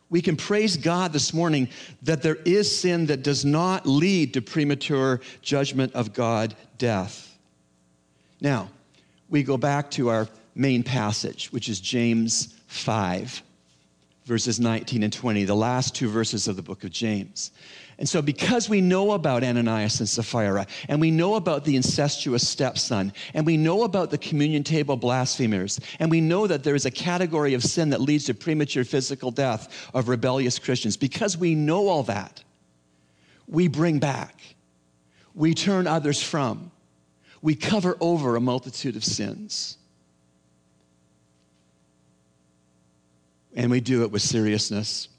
we 0.09 0.21
can 0.21 0.35
praise 0.35 0.77
God 0.77 1.11
this 1.11 1.33
morning 1.33 1.69
that 2.03 2.21
there 2.21 2.35
is 2.45 2.75
sin 2.75 3.07
that 3.07 3.23
does 3.23 3.43
not 3.43 3.87
lead 3.87 4.33
to 4.35 4.41
premature 4.41 5.21
judgment 5.41 5.93
of 5.93 6.13
God, 6.13 6.55
death. 6.77 7.37
Now, 8.39 8.69
we 9.29 9.43
go 9.43 9.57
back 9.57 9.89
to 9.91 10.09
our 10.09 10.27
main 10.55 10.83
passage, 10.83 11.51
which 11.51 11.69
is 11.69 11.79
James 11.79 12.53
5, 12.67 13.41
verses 14.25 14.59
19 14.59 15.03
and 15.03 15.11
20, 15.11 15.45
the 15.45 15.55
last 15.55 15.95
two 15.95 16.09
verses 16.09 16.47
of 16.47 16.55
the 16.55 16.61
book 16.61 16.83
of 16.83 16.91
James. 16.91 17.51
And 17.99 18.09
so, 18.09 18.21
because 18.21 18.69
we 18.69 18.81
know 18.81 19.11
about 19.11 19.43
Ananias 19.43 19.99
and 19.99 20.09
Sapphira, 20.09 20.65
and 20.89 20.99
we 20.99 21.11
know 21.11 21.35
about 21.35 21.63
the 21.63 21.75
incestuous 21.75 22.47
stepson, 22.47 23.13
and 23.33 23.45
we 23.45 23.55
know 23.55 23.83
about 23.83 24.09
the 24.09 24.17
communion 24.17 24.63
table 24.63 24.97
blasphemers, 24.97 25.79
and 25.99 26.09
we 26.09 26.19
know 26.19 26.47
that 26.47 26.63
there 26.63 26.75
is 26.75 26.85
a 26.85 26.91
category 26.91 27.53
of 27.53 27.63
sin 27.63 27.91
that 27.91 28.01
leads 28.01 28.25
to 28.25 28.33
premature 28.33 28.83
physical 28.83 29.29
death 29.29 29.89
of 29.93 30.09
rebellious 30.09 30.57
Christians, 30.57 30.97
because 30.97 31.37
we 31.37 31.53
know 31.53 31.87
all 31.87 32.03
that, 32.03 32.43
we 33.47 33.67
bring 33.67 33.99
back, 33.99 34.41
we 35.35 35.53
turn 35.53 35.85
others 35.85 36.21
from, 36.21 36.71
we 37.43 37.53
cover 37.53 37.95
over 37.99 38.35
a 38.35 38.41
multitude 38.41 38.95
of 38.95 39.03
sins. 39.03 39.77
And 43.55 43.69
we 43.69 43.81
do 43.81 44.01
it 44.01 44.09
with 44.09 44.23
seriousness. 44.23 45.09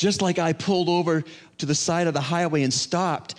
Just 0.00 0.22
like 0.22 0.38
I 0.38 0.54
pulled 0.54 0.88
over 0.88 1.22
to 1.58 1.66
the 1.66 1.74
side 1.74 2.06
of 2.06 2.14
the 2.14 2.22
highway 2.22 2.62
and 2.62 2.72
stopped 2.72 3.34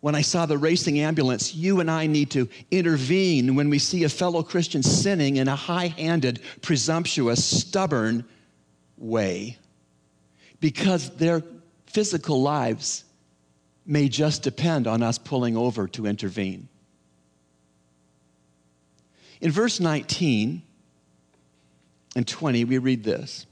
when 0.00 0.14
I 0.14 0.22
saw 0.22 0.46
the 0.46 0.56
racing 0.56 0.98
ambulance, 0.98 1.54
you 1.54 1.80
and 1.80 1.90
I 1.90 2.06
need 2.06 2.30
to 2.30 2.48
intervene 2.70 3.54
when 3.54 3.68
we 3.68 3.78
see 3.78 4.02
a 4.02 4.08
fellow 4.08 4.42
Christian 4.42 4.82
sinning 4.82 5.36
in 5.36 5.46
a 5.46 5.54
high 5.54 5.88
handed, 5.88 6.40
presumptuous, 6.62 7.44
stubborn 7.44 8.24
way 8.96 9.58
because 10.58 11.10
their 11.16 11.42
physical 11.84 12.40
lives 12.40 13.04
may 13.84 14.08
just 14.08 14.42
depend 14.42 14.86
on 14.86 15.02
us 15.02 15.18
pulling 15.18 15.54
over 15.54 15.86
to 15.88 16.06
intervene. 16.06 16.66
In 19.42 19.50
verse 19.50 19.80
19 19.80 20.62
and 22.16 22.26
20, 22.26 22.64
we 22.64 22.78
read 22.78 23.04
this 23.04 23.44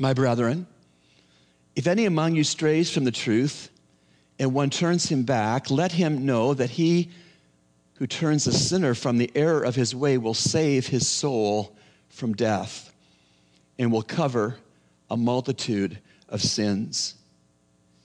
My 0.00 0.14
brethren, 0.14 0.66
if 1.74 1.86
any 1.86 2.04
among 2.04 2.34
you 2.34 2.44
strays 2.44 2.90
from 2.90 3.04
the 3.04 3.10
truth 3.10 3.70
and 4.38 4.52
one 4.52 4.70
turns 4.70 5.08
him 5.08 5.22
back, 5.22 5.70
let 5.70 5.92
him 5.92 6.26
know 6.26 6.54
that 6.54 6.70
he 6.70 7.10
who 7.94 8.06
turns 8.06 8.46
a 8.46 8.52
sinner 8.52 8.94
from 8.94 9.18
the 9.18 9.30
error 9.34 9.62
of 9.62 9.74
his 9.74 9.94
way 9.94 10.18
will 10.18 10.34
save 10.34 10.88
his 10.88 11.06
soul 11.06 11.76
from 12.08 12.34
death 12.34 12.92
and 13.78 13.92
will 13.92 14.02
cover 14.02 14.56
a 15.10 15.16
multitude 15.16 15.98
of 16.28 16.42
sins. 16.42 17.14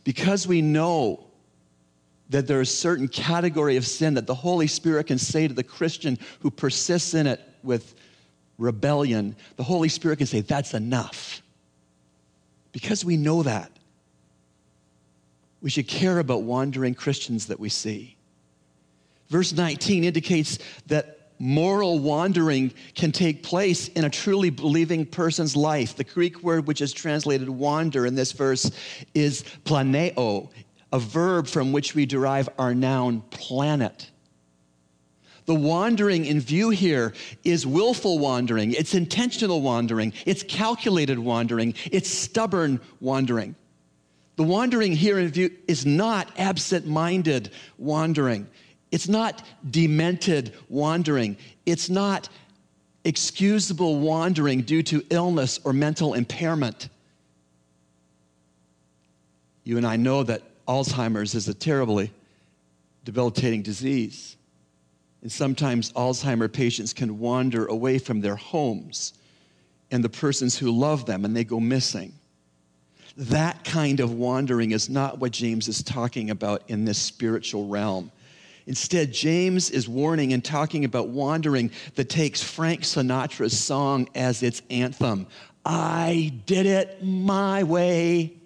Because 0.04 0.48
we 0.48 0.62
know 0.62 1.26
that 2.30 2.48
there 2.48 2.62
is 2.62 2.70
a 2.70 2.76
certain 2.76 3.08
category 3.08 3.78
of 3.78 3.86
sin 3.86 4.14
that 4.16 4.28
the 4.28 4.36
Holy 4.36 4.68
Spirit 4.68 5.08
can 5.08 5.18
say 5.18 5.48
to 5.48 5.54
the 5.54 5.64
Christian 5.64 6.18
who 6.42 6.52
persists 6.52 7.14
in 7.14 7.28
it 7.28 7.42
with 7.64 7.96
rebellion, 8.58 9.36
the 9.56 9.64
Holy 9.64 9.90
Spirit 9.90 10.18
can 10.18 10.28
say, 10.28 10.42
That's 10.42 10.74
enough. 10.74 11.42
Because 12.72 13.04
we 13.04 13.18
know 13.18 13.44
that, 13.44 13.72
we 15.62 15.70
should 15.70 15.88
care 15.88 16.20
about 16.20 16.44
wandering 16.44 16.94
Christians 16.94 17.48
that 17.48 17.60
we 17.60 17.70
see. 17.70 18.16
Verse 19.30 19.54
19 19.54 20.04
indicates 20.04 20.60
that 20.88 21.32
moral 21.40 22.00
wandering 22.00 22.74
can 22.96 23.12
take 23.12 23.44
place 23.44 23.88
in 23.90 24.06
a 24.06 24.10
truly 24.10 24.50
believing 24.50 25.06
person's 25.06 25.56
life. 25.56 25.96
The 25.96 26.04
Greek 26.04 26.42
word 26.44 26.68
which 26.68 26.82
is 26.82 26.94
translated 26.94 27.50
wander 27.50 28.06
in 28.06 28.16
this 28.16 28.32
verse 28.32 28.72
is 29.14 29.44
planeo, 29.66 30.50
a 30.92 31.00
verb 31.00 31.48
from 31.48 31.72
which 31.72 31.96
we 31.96 32.06
derive 32.06 32.50
our 32.58 32.74
noun 32.74 33.22
planet. 33.30 34.10
The 35.48 35.56
wandering 35.56 36.26
in 36.26 36.40
view 36.42 36.70
here 36.70 37.14
is 37.44 37.66
willful 37.66 38.20
wandering, 38.20 38.74
it's 38.74 38.94
intentional 38.94 39.62
wandering, 39.62 40.14
it's 40.26 40.44
calculated 40.44 41.18
wandering, 41.18 41.74
it's 41.86 42.10
stubborn 42.10 42.80
wandering. 43.00 43.56
The 44.36 44.44
wandering 44.44 44.92
here 44.92 45.18
in 45.18 45.28
view 45.30 45.52
is 45.68 45.86
not 45.86 46.30
absent 46.38 46.86
minded 46.86 47.50
wandering. 47.78 48.48
It's 48.92 49.08
not 49.08 49.44
demented 49.70 50.54
wandering. 50.70 51.38
It's 51.66 51.90
not 51.90 52.30
excusable 53.04 54.00
wandering 54.00 54.62
due 54.62 54.84
to 54.84 55.04
illness 55.10 55.60
or 55.64 55.74
mental 55.74 56.14
impairment. 56.14 56.90
You 59.64 59.78
and 59.78 59.88
I 59.88 59.96
know 59.96 60.24
that 60.24 60.44
Alzheimer's 60.68 61.36
is 61.36 61.48
a 61.48 61.54
terribly 61.54 62.12
debilitating 63.04 63.64
disease. 63.64 64.37
And 65.28 65.32
sometimes 65.34 65.92
Alzheimer 65.92 66.50
patients 66.50 66.94
can 66.94 67.20
wander 67.20 67.66
away 67.66 68.00
from 68.00 68.22
their 68.22 68.38
homes 68.38 69.12
and 69.92 70.02
the 70.02 70.08
persons 70.08 70.58
who 70.58 70.72
love 70.72 71.06
them 71.06 71.26
and 71.26 71.36
they 71.36 71.44
go 71.44 71.60
missing. 71.60 72.14
That 73.18 73.66
kind 73.66 74.00
of 74.00 74.14
wandering 74.14 74.72
is 74.72 74.90
not 74.90 75.20
what 75.20 75.34
James 75.34 75.68
is 75.68 75.84
talking 75.84 76.30
about 76.30 76.64
in 76.70 76.86
this 76.86 76.98
spiritual 76.98 77.68
realm. 77.68 78.10
Instead, 78.68 79.12
James 79.12 79.70
is 79.70 79.90
warning 79.90 80.32
and 80.32 80.46
talking 80.46 80.86
about 80.86 81.10
wandering 81.10 81.72
that 81.96 82.08
takes 82.08 82.42
Frank 82.42 82.84
Sinatra's 82.84 83.60
song 83.60 84.08
as 84.16 84.44
its 84.44 84.62
anthem 84.70 85.28
I 85.66 86.32
did 86.46 86.66
it 86.66 87.04
my 87.04 87.64
way. 87.64 88.38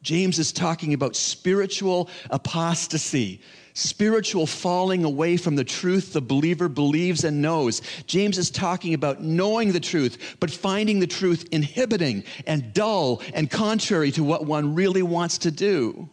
James 0.00 0.38
is 0.38 0.50
talking 0.50 0.94
about 0.94 1.14
spiritual 1.14 2.08
apostasy, 2.30 3.42
spiritual 3.74 4.46
falling 4.46 5.04
away 5.04 5.36
from 5.36 5.56
the 5.56 5.64
truth 5.64 6.12
the 6.12 6.20
believer 6.20 6.68
believes 6.68 7.24
and 7.24 7.40
knows. 7.42 7.82
James 8.06 8.38
is 8.38 8.50
talking 8.50 8.94
about 8.94 9.22
knowing 9.22 9.72
the 9.72 9.80
truth, 9.80 10.36
but 10.40 10.50
finding 10.50 11.00
the 11.00 11.06
truth 11.06 11.48
inhibiting 11.52 12.24
and 12.46 12.72
dull 12.72 13.22
and 13.34 13.50
contrary 13.50 14.10
to 14.12 14.24
what 14.24 14.44
one 14.44 14.74
really 14.74 15.02
wants 15.02 15.38
to 15.38 15.50
do. 15.50 16.08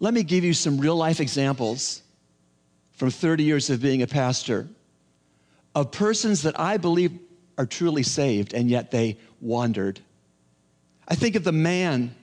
Let 0.00 0.14
me 0.14 0.22
give 0.24 0.42
you 0.42 0.52
some 0.52 0.78
real 0.78 0.96
life 0.96 1.20
examples 1.20 2.02
from 2.92 3.10
30 3.10 3.44
years 3.44 3.70
of 3.70 3.80
being 3.80 4.02
a 4.02 4.06
pastor 4.06 4.68
of 5.74 5.90
persons 5.90 6.42
that 6.42 6.58
I 6.58 6.76
believe 6.76 7.18
are 7.58 7.66
truly 7.66 8.02
saved 8.02 8.52
and 8.52 8.68
yet 8.68 8.90
they 8.90 9.18
wandered. 9.40 10.00
I 11.06 11.14
think 11.14 11.36
of 11.36 11.44
the 11.44 11.52
man 11.52 12.14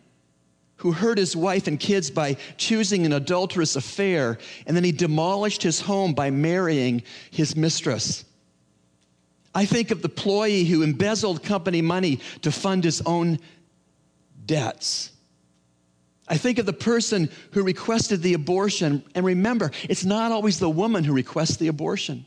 who 0.80 0.92
hurt 0.92 1.18
his 1.18 1.36
wife 1.36 1.68
and 1.68 1.80
kids 1.80 2.10
by 2.10 2.36
choosing 2.58 3.06
an 3.06 3.14
adulterous 3.14 3.76
affair, 3.76 4.38
and 4.66 4.76
then 4.76 4.84
he 4.84 4.92
demolished 4.92 5.62
his 5.62 5.82
home 5.82 6.14
by 6.14 6.32
marrying 6.32 7.04
his 7.32 7.56
mistress. 7.56 8.26
I 9.54 9.66
think 9.66 9.92
of 9.92 10.02
the 10.02 10.10
employee 10.10 10.64
who 10.64 10.84
embezzled 10.84 11.44
company 11.44 11.82
money 11.82 12.20
to 12.42 12.52
fund 12.52 12.84
his 12.84 13.02
own 13.06 13.40
debts. 14.46 15.12
I 16.28 16.38
think 16.38 16.60
of 16.60 16.66
the 16.66 16.74
person 16.74 17.30
who 17.52 17.64
requested 17.64 18.22
the 18.22 18.34
abortion, 18.34 19.04
and 19.16 19.26
remember, 19.26 19.72
it's 19.84 20.06
not 20.06 20.32
always 20.32 20.60
the 20.60 20.70
woman 20.70 21.04
who 21.04 21.14
requests 21.14 21.58
the 21.58 21.68
abortion. 21.68 22.26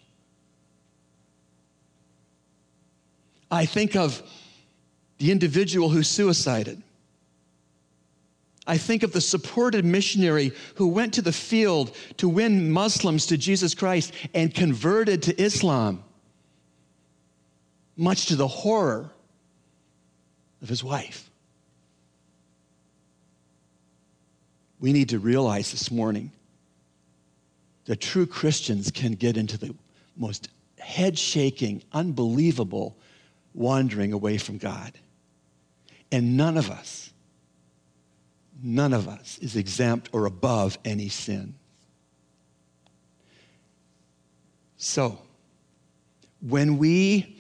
I 3.51 3.65
think 3.65 3.97
of 3.97 4.23
the 5.19 5.31
individual 5.31 5.89
who 5.89 6.03
suicided. 6.03 6.83
I 8.73 8.79
think 8.79 9.03
of 9.03 9.13
the 9.13 9.21
supported 9.21 9.85
missionary 9.85 10.51
who 10.77 10.89
went 10.89 11.13
to 11.13 11.21
the 11.21 11.31
field 11.31 11.95
to 12.17 12.27
win 12.27 12.71
Muslims 12.71 13.27
to 13.27 13.37
Jesus 13.37 13.75
Christ 13.75 14.15
and 14.33 14.55
converted 14.55 15.25
to 15.25 15.39
Islam, 15.39 16.03
much 17.99 18.25
to 18.29 18.35
the 18.35 18.49
horror 18.49 19.11
of 20.63 20.71
his 20.71 20.83
wife. 20.83 21.29
We 24.81 24.95
need 24.95 25.11
to 25.11 25.19
realize 25.19 25.71
this 25.71 25.91
morning 25.91 26.33
that 27.85 28.01
true 28.01 28.25
Christians 28.25 28.91
can 28.91 29.13
get 29.13 29.37
into 29.37 29.59
the 29.59 29.75
most 30.17 30.49
head 30.79 31.19
shaking, 31.19 31.83
unbelievable 31.93 32.97
wandering 33.53 34.15
away 34.15 34.39
from 34.39 34.57
God. 34.57 34.93
And 36.11 36.39
none 36.39 36.57
of 36.57 36.71
us 36.71 37.12
none 38.63 38.93
of 38.93 39.09
us 39.09 39.39
is 39.39 39.57
exempt 39.57 40.09
or 40.13 40.27
above 40.27 40.79
any 40.85 41.09
sin. 41.09 41.55
So, 44.77 45.19
when 46.41 46.79
we 46.79 47.37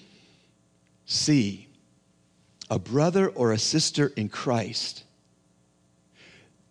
see 1.06 1.68
a 2.70 2.78
brother 2.78 3.28
or 3.28 3.52
a 3.52 3.58
sister 3.58 4.12
in 4.16 4.28
Christ, 4.28 5.04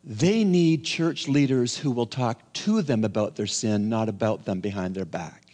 they 0.04 0.44
need 0.44 0.84
church 0.84 1.28
leaders 1.28 1.78
who 1.78 1.92
will 1.92 2.08
talk 2.08 2.54
to 2.54 2.82
them 2.82 3.04
about 3.04 3.36
their 3.36 3.48
sin, 3.48 3.90
not 3.90 4.10
about 4.10 4.46
them 4.46 4.60
behind 4.60 4.96
their 4.96 5.06
back. 5.06 5.46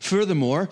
Furthermore, 0.00 0.68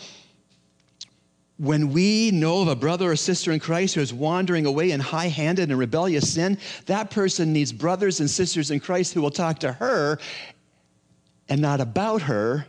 when 1.57 1.93
we 1.93 2.31
know 2.33 2.63
of 2.63 2.69
a 2.69 2.75
brother 2.75 3.13
or 3.13 3.17
sister 3.17 3.53
in 3.53 3.61
Christ 3.61 3.95
who 3.95 4.01
is 4.01 4.13
wandering 4.13 4.67
away 4.67 4.91
in 4.91 5.01
high 5.01 5.29
handed 5.29 5.71
and 5.71 5.79
rebellious 5.79 6.33
sin, 6.33 6.59
that 6.87 7.11
person 7.11 7.53
needs 7.53 7.73
brothers 7.73 8.19
and 8.21 8.29
sisters 8.29 8.71
in 8.71 8.81
Christ 8.81 9.15
who 9.15 9.23
will 9.23 9.31
talk 9.31 9.61
to 9.61 9.73
her 9.73 10.19
and 11.49 11.61
not 11.61 11.81
about 11.81 12.23
her 12.23 12.67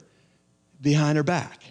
behind 0.81 1.17
her 1.17 1.23
back. 1.23 1.63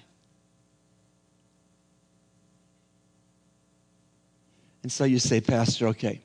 And 4.82 4.90
so 4.90 5.04
you 5.04 5.18
say, 5.18 5.40
Pastor, 5.40 5.88
okay. 5.88 6.20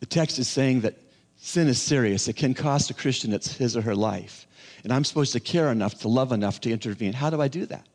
The 0.00 0.06
text 0.06 0.38
is 0.38 0.48
saying 0.48 0.80
that 0.80 0.98
sin 1.36 1.68
is 1.68 1.80
serious. 1.80 2.28
It 2.28 2.36
can 2.36 2.54
cost 2.54 2.90
a 2.90 2.94
Christian 2.94 3.32
it's 3.32 3.56
his 3.56 3.76
or 3.76 3.82
her 3.82 3.94
life. 3.94 4.46
And 4.82 4.92
I'm 4.92 5.04
supposed 5.04 5.32
to 5.32 5.40
care 5.40 5.70
enough, 5.70 6.00
to 6.00 6.08
love 6.08 6.32
enough 6.32 6.60
to 6.62 6.70
intervene. 6.70 7.12
How 7.12 7.30
do 7.30 7.40
I 7.40 7.48
do 7.48 7.64
that? 7.66 7.86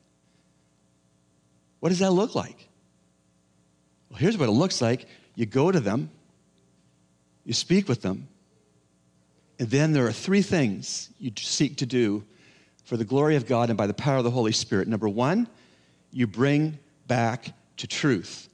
What 1.79 1.89
does 1.89 1.99
that 1.99 2.11
look 2.11 2.35
like? 2.35 2.67
Well, 4.09 4.19
here's 4.19 4.37
what 4.37 4.49
it 4.49 4.53
looks 4.53 4.81
like 4.81 5.07
you 5.35 5.45
go 5.45 5.71
to 5.71 5.79
them, 5.79 6.09
you 7.45 7.53
speak 7.53 7.87
with 7.87 8.01
them, 8.01 8.27
and 9.59 9.69
then 9.69 9.93
there 9.93 10.05
are 10.07 10.11
three 10.11 10.41
things 10.41 11.09
you 11.19 11.31
seek 11.37 11.77
to 11.77 11.85
do 11.85 12.23
for 12.85 12.97
the 12.97 13.05
glory 13.05 13.35
of 13.35 13.45
God 13.45 13.69
and 13.69 13.77
by 13.77 13.87
the 13.87 13.93
power 13.93 14.17
of 14.17 14.23
the 14.23 14.31
Holy 14.31 14.51
Spirit. 14.51 14.87
Number 14.87 15.07
one, 15.07 15.47
you 16.11 16.27
bring 16.27 16.79
back 17.07 17.53
to 17.77 17.87
truth. 17.87 18.49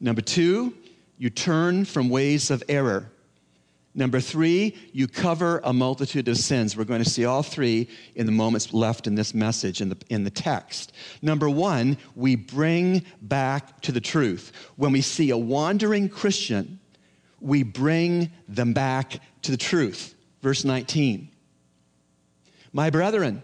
Number 0.00 0.22
two, 0.22 0.74
you 1.18 1.30
turn 1.30 1.84
from 1.84 2.08
ways 2.08 2.50
of 2.50 2.62
error. 2.68 3.10
Number 3.92 4.20
three, 4.20 4.76
you 4.92 5.08
cover 5.08 5.60
a 5.64 5.72
multitude 5.72 6.28
of 6.28 6.36
sins. 6.36 6.76
We're 6.76 6.84
going 6.84 7.02
to 7.02 7.10
see 7.10 7.24
all 7.24 7.42
three 7.42 7.88
in 8.14 8.24
the 8.24 8.32
moments 8.32 8.72
left 8.72 9.08
in 9.08 9.16
this 9.16 9.34
message, 9.34 9.80
in 9.80 9.88
the, 9.88 9.96
in 10.08 10.22
the 10.22 10.30
text. 10.30 10.92
Number 11.22 11.50
one, 11.50 11.98
we 12.14 12.36
bring 12.36 13.04
back 13.20 13.80
to 13.80 13.92
the 13.92 14.00
truth. 14.00 14.52
When 14.76 14.92
we 14.92 15.00
see 15.00 15.30
a 15.30 15.36
wandering 15.36 16.08
Christian, 16.08 16.78
we 17.40 17.64
bring 17.64 18.30
them 18.46 18.72
back 18.72 19.20
to 19.42 19.50
the 19.50 19.56
truth. 19.56 20.14
Verse 20.40 20.64
19. 20.64 21.28
My 22.72 22.90
brethren, 22.90 23.42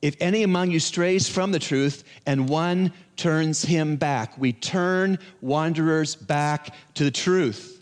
if 0.00 0.16
any 0.20 0.44
among 0.44 0.70
you 0.70 0.78
strays 0.78 1.28
from 1.28 1.50
the 1.50 1.58
truth 1.58 2.04
and 2.24 2.48
one 2.48 2.92
turns 3.16 3.62
him 3.62 3.96
back, 3.96 4.38
we 4.38 4.52
turn 4.52 5.18
wanderers 5.40 6.14
back 6.14 6.72
to 6.94 7.02
the 7.02 7.10
truth. 7.10 7.79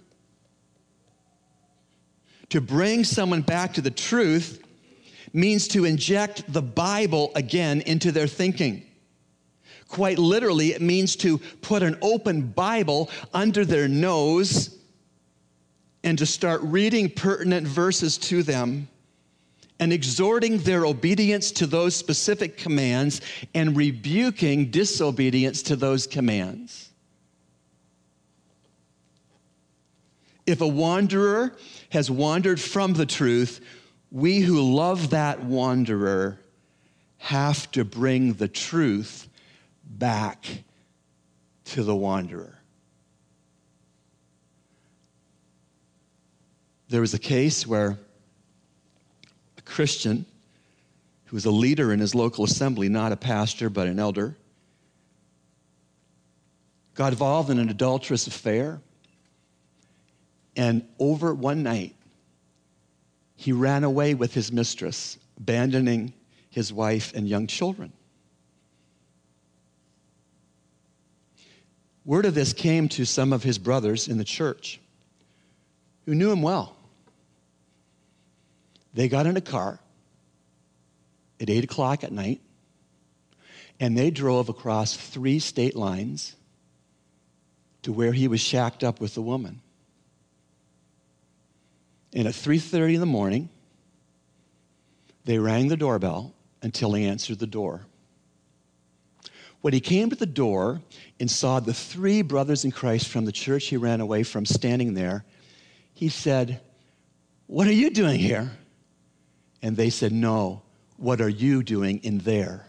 To 2.51 2.61
bring 2.61 3.05
someone 3.05 3.43
back 3.43 3.75
to 3.75 3.81
the 3.81 3.91
truth 3.91 4.63
means 5.33 5.69
to 5.69 5.85
inject 5.85 6.51
the 6.53 6.63
Bible 6.63 7.31
again 7.35 7.83
into 7.83 8.11
their 8.13 8.27
thinking. 8.27 8.85
Quite 9.89 10.19
literally, 10.19 10.73
it 10.73 10.83
means 10.83 11.17
to 11.17 11.39
put 11.63 11.83
an 11.83 11.99
open 12.03 12.43
Bible 12.43 13.11
under 13.33 13.65
their 13.65 13.89
nose 13.89 14.79
and 16.05 16.17
to 16.19 16.27
start 16.27 16.61
reading 16.63 17.11
pertinent 17.11 17.67
verses 17.67 18.17
to 18.19 18.43
them 18.43 18.89
and 19.81 19.93
exhorting 19.93 20.59
their 20.59 20.85
obedience 20.85 21.53
to 21.53 21.67
those 21.67 21.95
specific 21.95 22.57
commands 22.57 23.21
and 23.55 23.77
rebuking 23.77 24.71
disobedience 24.71 25.63
to 25.63 25.77
those 25.77 26.07
commands. 26.07 26.88
If 30.49 30.63
a 30.63 30.67
wanderer 30.67 31.55
has 31.91 32.11
wandered 32.11 32.59
from 32.59 32.95
the 32.95 33.05
truth, 33.05 33.61
we 34.11 34.41
who 34.41 34.63
love 34.75 35.11
that 35.11 35.45
wanderer 35.45 36.41
have 37.19 37.71
to 37.73 37.85
bring 37.85 38.33
the 38.33 38.49
truth 38.49 39.29
back 39.85 40.47
to 41.67 41.85
the 41.85 41.95
wanderer. 41.95 42.59
There 46.89 47.03
was 47.03 47.13
a 47.13 47.19
case 47.19 47.67
where 47.67 47.99
a 49.59 49.63
Christian 49.67 50.25
who 51.27 51.37
was 51.37 51.45
a 51.45 51.51
leader 51.51 51.93
in 51.93 52.01
his 52.01 52.15
local 52.15 52.45
assembly, 52.45 52.89
not 52.89 53.13
a 53.13 53.17
pastor, 53.17 53.69
but 53.69 53.87
an 53.87 53.99
elder, 53.99 54.35
got 56.95 57.13
involved 57.13 57.51
in 57.51 57.59
an 57.59 57.69
adulterous 57.69 58.27
affair 58.27 58.81
and 60.59 60.83
over 60.99 61.33
one 61.33 61.62
night, 61.62 61.94
he 63.37 63.53
ran 63.53 63.85
away 63.85 64.14
with 64.14 64.35
his 64.35 64.51
mistress, 64.51 65.16
abandoning 65.37 66.12
his 66.51 66.73
wife 66.73 67.12
and 67.14 67.29
young 67.29 67.47
children. 67.47 67.92
Word 72.05 72.25
of 72.25 72.35
this 72.35 72.53
came 72.53 72.88
to 72.88 73.05
some 73.05 73.33
of 73.33 73.44
his 73.44 73.57
brothers 73.57 74.09
in 74.09 74.18
the 74.18 74.25
church 74.25 74.81
who 76.07 76.14
knew 76.16 76.33
him 76.33 76.42
well. 76.42 76.75
They 78.94 79.09
got 79.09 79.27
in 79.27 79.37
a 79.37 79.40
car 79.40 79.79
at 81.40 81.49
8 81.49 81.62
o'clock 81.62 82.03
at 82.03 82.11
night 82.11 82.40
and 83.79 83.97
they 83.97 84.11
drove 84.11 84.49
across 84.49 84.97
three 84.97 85.38
state 85.38 85.77
lines 85.77 86.35
to 87.83 87.92
where 87.92 88.12
he 88.12 88.27
was 88.27 88.40
shacked 88.40 88.83
up 88.83 89.01
with 89.01 89.14
the 89.14 89.23
woman. 89.23 89.61
And 92.14 92.27
at 92.27 92.35
3:30 92.35 92.94
in 92.94 93.01
the 93.01 93.07
morning, 93.07 93.51
they 95.25 95.38
rang 95.38 95.68
the 95.68 95.77
doorbell 95.77 96.35
until 96.62 96.94
he 96.94 97.05
answered 97.05 97.38
the 97.38 97.47
door. 97.47 97.87
When 99.61 99.75
he 99.75 99.81
came 99.81 100.09
to 100.11 100.16
the 100.16 100.27
door 100.27 100.81
and 101.18 101.31
saw 101.31 101.61
the 101.61 101.75
three 101.75 102.23
brothers 102.23 102.64
in 102.64 102.71
Christ 102.71 103.09
from 103.09 103.25
the 103.25 103.33
church 103.33 103.66
he 103.66 103.77
ran 103.77 104.01
away 104.01 104.23
from 104.23 104.47
standing 104.47 104.94
there, 104.94 105.25
he 105.94 106.09
said, 106.09 106.61
What 107.47 107.66
are 107.66 107.73
you 107.73 107.90
doing 107.90 108.18
here? 108.18 108.53
And 109.61 109.77
they 109.77 109.90
said, 109.90 110.12
No, 110.12 110.62
what 110.97 111.21
are 111.21 111.29
you 111.29 111.62
doing 111.62 111.99
in 112.05 112.18
there? 112.18 112.66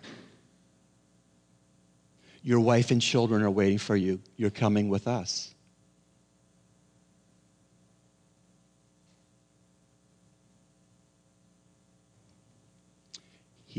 Your 2.42 2.60
wife 2.60 2.90
and 2.90 3.02
children 3.02 3.44
are 3.44 3.52
waiting 3.52 3.78
for 3.78 3.96
you. 3.96 4.20
You're 4.36 4.50
coming 4.50 4.90
with 4.90 5.08
us. 5.08 5.54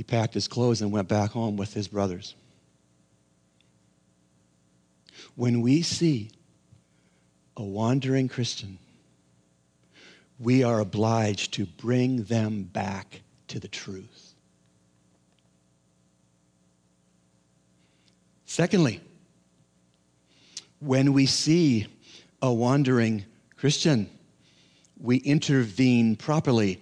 He 0.00 0.04
packed 0.04 0.32
his 0.32 0.48
clothes 0.48 0.80
and 0.80 0.90
went 0.90 1.08
back 1.08 1.32
home 1.32 1.58
with 1.58 1.74
his 1.74 1.86
brothers. 1.86 2.34
When 5.34 5.60
we 5.60 5.82
see 5.82 6.30
a 7.54 7.62
wandering 7.62 8.26
Christian, 8.26 8.78
we 10.38 10.62
are 10.62 10.80
obliged 10.80 11.52
to 11.52 11.66
bring 11.66 12.22
them 12.22 12.62
back 12.62 13.20
to 13.48 13.60
the 13.60 13.68
truth. 13.68 14.32
Secondly, 18.46 19.02
when 20.78 21.12
we 21.12 21.26
see 21.26 21.88
a 22.40 22.50
wandering 22.50 23.26
Christian, 23.54 24.08
we 24.98 25.18
intervene 25.18 26.16
properly. 26.16 26.80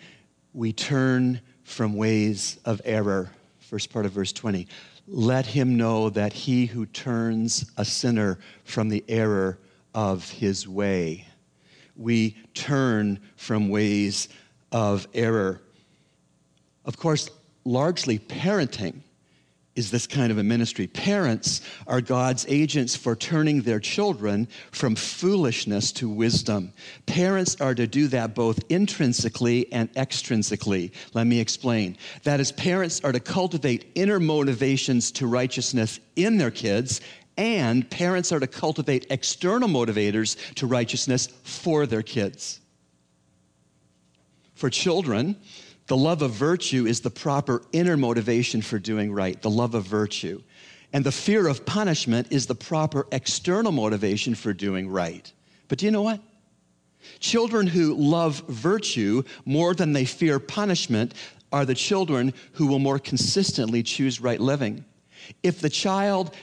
We 0.55 0.73
turn 0.73 1.41
from 1.69 1.95
ways 1.95 2.59
of 2.65 2.81
error. 2.85 3.31
First 3.61 3.93
part 3.93 4.07
of 4.07 4.13
verse 4.13 4.33
20. 4.33 4.67
Let 5.07 5.47
him 5.47 5.77
know 5.77 6.11
that 6.11 6.33
he 6.33 6.67
who 6.67 6.87
turns 6.87 7.71
a 7.77 7.85
sinner 7.85 8.39
from 8.65 8.89
the 8.89 9.05
error 9.09 9.59
of 9.95 10.31
his 10.31 10.67
way 10.67 11.29
we 11.99 12.37
turn 12.55 13.19
from 13.37 13.69
ways 13.69 14.29
of 14.73 15.07
error. 15.13 15.61
Of 16.85 16.97
course, 16.97 17.29
largely 17.65 18.19
parenting 18.19 19.03
is 19.79 19.93
this 19.93 20.09
kind 20.09 20.33
of 20.33 20.39
a 20.39 20.43
ministry. 20.43 20.89
Parents 20.89 21.61
are 21.87 22.01
God's 22.01 22.45
agents 22.49 22.97
for 22.97 23.15
turning 23.15 23.63
their 23.63 23.79
children 23.79 24.49
from 24.73 24.97
foolishness 24.97 25.93
to 25.93 26.09
wisdom. 26.09 26.73
Parents 27.07 27.61
are 27.61 27.77
to 27.77 27.87
do 27.87 28.09
that 28.09 28.35
both 28.35 28.59
intrinsically 28.69 29.73
and 29.73 29.93
extrinsically. 29.95 30.91
Let 31.15 31.29
me 31.29 31.39
explain. 31.39 31.97
That 32.25 32.41
is, 32.41 32.51
parents 32.51 33.01
are 33.05 33.13
to 33.13 33.21
cultivate 33.21 33.93
inner 33.95 34.19
motivations 34.19 35.13
to 35.13 35.29
righteousness 35.29 36.01
in 36.17 36.39
their 36.39 36.51
kids 36.51 37.01
and 37.37 37.89
parents 37.89 38.33
are 38.33 38.41
to 38.41 38.49
cultivate 38.49 39.07
external 39.11 39.69
motivators 39.69 40.37
to 40.57 40.67
righteousness 40.67 41.29
for 41.45 41.87
their 41.87 42.03
kids. 42.03 42.59
For 44.57 44.69
children, 44.71 45.37
the 45.89 45.97
love 45.97 46.23
of 46.23 46.31
virtue 46.31 46.87
is 46.87 47.01
the 47.01 47.11
proper 47.11 47.63
inner 47.73 47.97
motivation 47.97 48.63
for 48.63 48.79
doing 48.79 49.13
right, 49.13 49.41
the 49.43 49.51
love 49.51 49.75
of 49.75 49.85
virtue. 49.85 50.41
And 50.93 51.05
the 51.05 51.13
fear 51.13 51.49
of 51.49 51.67
punishment 51.67 52.29
is 52.31 52.47
the 52.47 52.55
proper 52.55 53.07
external 53.11 53.73
motivation 53.73 54.35
for 54.35 54.53
doing 54.53 54.89
right. 54.89 55.31
But 55.67 55.79
do 55.79 55.87
you 55.87 55.93
know 55.93 56.03
what? 56.03 56.21
Children 57.21 57.67
who 57.67 57.95
love 57.95 58.43
virtue 58.49 59.23
more 59.45 59.75
than 59.75 59.93
they 59.93 60.05
fear 60.05 60.39
punishment 60.39 61.15
are 61.53 61.65
the 61.65 61.75
children 61.75 62.35
who 62.53 62.67
will 62.67 62.79
more 62.79 62.99
consistently 62.99 63.83
choose 63.83 64.21
right 64.21 64.41
living. 64.41 64.85
If 65.43 65.61
the 65.61 65.71
child 65.71 66.35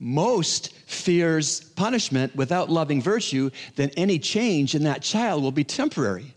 most 0.00 0.72
fears 0.86 1.60
punishment 1.60 2.34
without 2.34 2.68
loving 2.68 3.00
virtue, 3.00 3.50
then 3.76 3.90
any 3.96 4.18
change 4.18 4.74
in 4.74 4.84
that 4.84 5.02
child 5.02 5.42
will 5.42 5.52
be 5.52 5.64
temporary. 5.64 6.34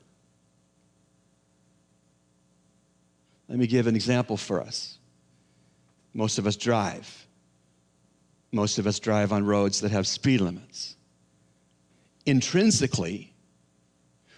Let 3.52 3.60
me 3.60 3.68
give 3.68 3.86
an 3.86 3.98
example 3.98 4.38
for 4.38 4.62
us. 4.62 4.98
Most 6.14 6.38
of 6.38 6.48
us 6.48 6.56
drive. 6.56 7.28
Most 8.54 8.80
of 8.80 8.88
us 8.88 8.98
drive 8.98 9.34
on 9.34 9.46
roads 9.46 9.82
that 9.82 9.92
have 9.92 10.08
speed 10.08 10.40
limits. 10.40 10.96
Intrinsically, 12.26 13.34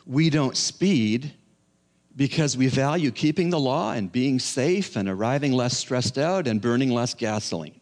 we 0.07 0.31
don't 0.31 0.57
speed 0.57 1.31
because 2.15 2.57
we 2.57 2.65
value 2.65 3.11
keeping 3.11 3.51
the 3.51 3.59
law 3.59 3.91
and 3.91 4.11
being 4.11 4.39
safe 4.39 4.95
and 4.95 5.07
arriving 5.07 5.51
less 5.51 5.77
stressed 5.77 6.17
out 6.17 6.47
and 6.47 6.59
burning 6.59 6.89
less 6.89 7.13
gasoline. 7.13 7.79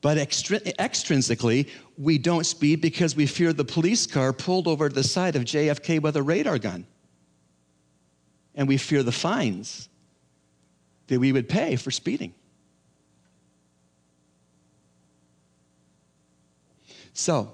But 0.00 0.16
extrinsically, 0.16 1.68
we 1.98 2.18
don't 2.18 2.46
speed 2.46 2.80
because 2.80 3.16
we 3.16 3.26
fear 3.26 3.52
the 3.52 3.64
police 3.64 4.06
car 4.06 4.32
pulled 4.32 4.68
over 4.68 4.88
to 4.88 4.94
the 4.94 5.02
side 5.02 5.34
of 5.34 5.42
JFK 5.42 6.00
with 6.00 6.16
a 6.16 6.22
radar 6.22 6.60
gun. 6.60 6.86
And 8.54 8.68
we 8.68 8.76
fear 8.76 9.02
the 9.02 9.10
fines 9.10 9.88
that 11.08 11.18
we 11.18 11.32
would 11.32 11.48
pay 11.48 11.76
for 11.76 11.90
speeding. 11.90 12.34
So, 17.12 17.52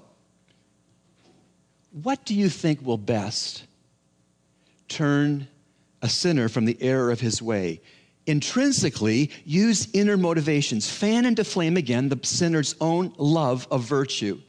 what 1.91 2.25
do 2.25 2.33
you 2.33 2.49
think 2.49 2.85
will 2.85 2.97
best 2.97 3.63
turn 4.87 5.47
a 6.01 6.09
sinner 6.09 6.49
from 6.49 6.65
the 6.65 6.77
error 6.81 7.11
of 7.11 7.19
his 7.19 7.41
way? 7.41 7.81
intrinsically 8.27 9.31
use 9.45 9.87
inner 9.93 10.17
motivations, 10.17 10.89
fan 10.89 11.25
into 11.25 11.43
flame 11.43 11.77
again 11.77 12.09
the 12.09 12.19
sinner's 12.23 12.75
own 12.79 13.13
love 13.17 13.67
of 13.71 13.83
virtue. 13.83 14.39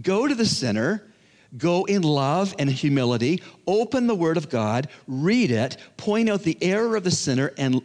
Go 0.00 0.28
to 0.28 0.34
the 0.34 0.46
sinner, 0.46 1.10
go 1.56 1.84
in 1.84 2.02
love 2.02 2.54
and 2.58 2.70
humility, 2.70 3.42
open 3.66 4.06
the 4.06 4.14
Word 4.14 4.36
of 4.36 4.48
God, 4.48 4.88
read 5.06 5.50
it, 5.50 5.76
point 5.96 6.28
out 6.28 6.42
the 6.42 6.58
error 6.62 6.96
of 6.96 7.04
the 7.04 7.10
sinner, 7.10 7.52
and 7.56 7.82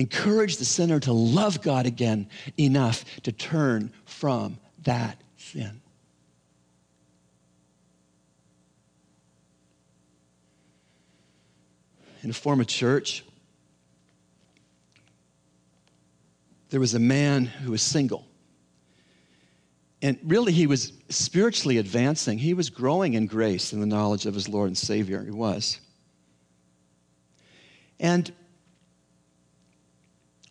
encourage 0.00 0.56
the 0.56 0.64
sinner 0.64 0.98
to 1.00 1.12
love 1.12 1.62
God 1.62 1.86
again 1.86 2.28
enough 2.58 3.04
to 3.22 3.32
turn 3.32 3.92
from 4.04 4.58
that 4.82 5.20
sin. 5.36 5.80
In 12.22 12.30
a 12.30 12.34
former 12.34 12.64
church, 12.64 13.24
there 16.70 16.80
was 16.80 16.94
a 16.94 16.98
man 16.98 17.46
who 17.46 17.72
was 17.72 17.82
single. 17.82 18.26
And 20.02 20.18
really, 20.24 20.52
he 20.52 20.66
was 20.66 20.92
spiritually 21.10 21.76
advancing. 21.78 22.38
He 22.38 22.54
was 22.54 22.70
growing 22.70 23.14
in 23.14 23.26
grace 23.26 23.72
and 23.72 23.82
the 23.82 23.86
knowledge 23.86 24.24
of 24.24 24.34
his 24.34 24.48
Lord 24.48 24.68
and 24.68 24.78
Savior. 24.78 25.22
He 25.22 25.30
was. 25.30 25.78
And 27.98 28.32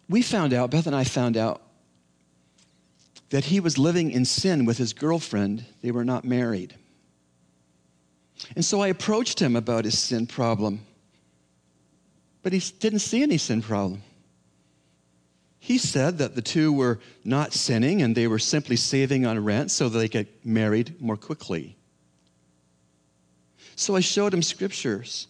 we 0.10 0.22
found 0.22 0.54
out, 0.54 0.72
Beth 0.72 0.88
and 0.88 0.96
I 0.96 1.04
found 1.04 1.38
out, 1.38 1.62
that 3.30 3.46
he 3.46 3.60
was 3.60 3.78
living 3.78 4.10
in 4.10 4.26
sin 4.26 4.66
with 4.66 4.78
his 4.78 4.94
girlfriend. 4.94 5.64
They 5.82 5.92
were 5.92 6.04
not 6.04 6.26
married. 6.26 6.74
And 8.56 8.66
so 8.66 8.82
I 8.82 8.88
approached 8.88 9.40
him 9.40 9.56
about 9.56 9.86
his 9.86 10.00
sin 10.00 10.26
problem, 10.26 10.82
but 12.42 12.54
he 12.54 12.60
didn't 12.80 13.00
see 13.00 13.22
any 13.22 13.38
sin 13.38 13.62
problem. 13.62 14.02
He 15.60 15.78
said 15.78 16.18
that 16.20 16.36
the 16.36 16.42
two 16.42 16.72
were 16.72 17.00
not 17.24 17.54
sinning 17.54 18.02
and 18.02 18.16
they 18.16 18.28
were 18.28 18.40
simply 18.40 18.78
saving 18.78 19.26
on 19.26 19.44
rent 19.44 19.70
so 19.72 19.90
they 19.90 20.08
could 20.08 20.26
get 20.26 20.46
married 20.46 21.00
more 21.02 21.18
quickly. 21.18 21.76
So 23.76 23.96
I 23.96 24.00
showed 24.00 24.34
him 24.34 24.42
scriptures 24.42 25.28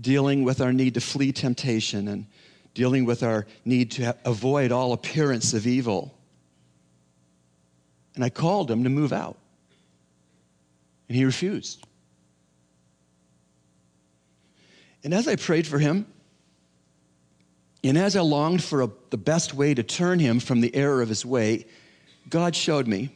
dealing 0.00 0.44
with 0.44 0.60
our 0.60 0.72
need 0.72 0.94
to 0.94 1.00
flee 1.00 1.32
temptation 1.32 2.08
and 2.08 2.26
dealing 2.74 3.04
with 3.04 3.22
our 3.22 3.46
need 3.64 3.92
to 3.92 4.16
avoid 4.24 4.72
all 4.72 4.92
appearance 4.92 5.54
of 5.54 5.66
evil. 5.66 6.16
And 8.14 8.24
I 8.24 8.28
called 8.28 8.70
him 8.70 8.84
to 8.84 8.90
move 8.90 9.12
out. 9.12 9.38
And 11.08 11.16
he 11.16 11.24
refused. 11.24 11.86
And 15.02 15.14
as 15.14 15.28
I 15.28 15.36
prayed 15.36 15.66
for 15.66 15.78
him, 15.78 16.06
and 17.84 17.98
as 17.98 18.16
I 18.16 18.20
longed 18.20 18.62
for 18.64 18.82
a, 18.82 18.90
the 19.10 19.18
best 19.18 19.52
way 19.52 19.74
to 19.74 19.82
turn 19.82 20.18
him 20.18 20.40
from 20.40 20.60
the 20.62 20.74
error 20.74 21.02
of 21.02 21.08
his 21.08 21.24
way, 21.26 21.66
God 22.30 22.56
showed 22.56 22.86
me 22.86 23.10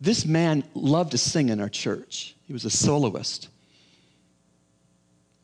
this 0.00 0.24
man 0.24 0.62
loved 0.74 1.10
to 1.10 1.18
sing 1.18 1.48
in 1.48 1.60
our 1.60 1.68
church. 1.68 2.36
He 2.46 2.52
was 2.52 2.64
a 2.64 2.70
soloist. 2.70 3.48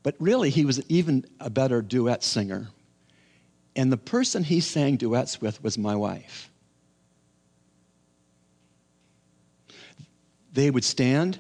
But 0.04 0.14
really, 0.20 0.50
he 0.50 0.64
was 0.64 0.80
even 0.88 1.24
a 1.40 1.50
better 1.50 1.82
duet 1.82 2.22
singer. 2.22 2.68
And 3.76 3.90
the 3.90 3.96
person 3.96 4.44
he 4.44 4.60
sang 4.60 4.96
duets 4.96 5.40
with 5.40 5.62
was 5.62 5.76
my 5.76 5.96
wife. 5.96 6.50
They 10.52 10.70
would 10.70 10.84
stand, 10.84 11.38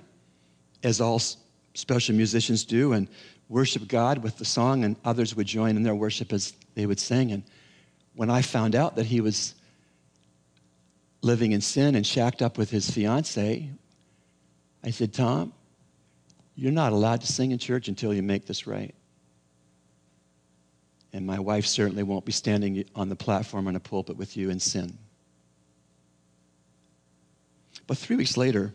as 0.82 1.00
all 1.00 1.20
special 1.74 2.16
musicians 2.16 2.64
do, 2.64 2.92
and 2.92 3.08
worship 3.48 3.86
God 3.86 4.18
with 4.18 4.38
the 4.38 4.44
song, 4.44 4.84
and 4.84 4.96
others 5.04 5.36
would 5.36 5.46
join 5.46 5.76
in 5.76 5.84
their 5.84 5.94
worship 5.94 6.32
as 6.32 6.52
they 6.74 6.86
would 6.86 6.98
sing. 6.98 7.30
And 7.30 7.44
when 8.16 8.30
I 8.30 8.42
found 8.42 8.74
out 8.74 8.96
that 8.96 9.06
he 9.06 9.20
was 9.20 9.54
living 11.22 11.52
in 11.52 11.60
sin 11.60 11.94
and 11.94 12.04
shacked 12.06 12.42
up 12.42 12.58
with 12.58 12.70
his 12.70 12.90
fiance, 12.90 13.70
I 14.82 14.90
said, 14.90 15.12
Tom, 15.12 15.52
you're 16.56 16.72
not 16.72 16.92
allowed 16.92 17.20
to 17.22 17.32
sing 17.32 17.52
in 17.52 17.58
church 17.58 17.88
until 17.88 18.12
you 18.12 18.22
make 18.22 18.46
this 18.46 18.66
right. 18.66 18.94
And 21.14 21.24
my 21.24 21.38
wife 21.38 21.64
certainly 21.64 22.02
won't 22.02 22.24
be 22.24 22.32
standing 22.32 22.84
on 22.96 23.08
the 23.08 23.14
platform 23.14 23.68
on 23.68 23.76
a 23.76 23.80
pulpit 23.80 24.16
with 24.16 24.36
you 24.36 24.50
in 24.50 24.58
sin. 24.58 24.98
But 27.86 27.98
three 27.98 28.16
weeks 28.16 28.36
later, 28.36 28.72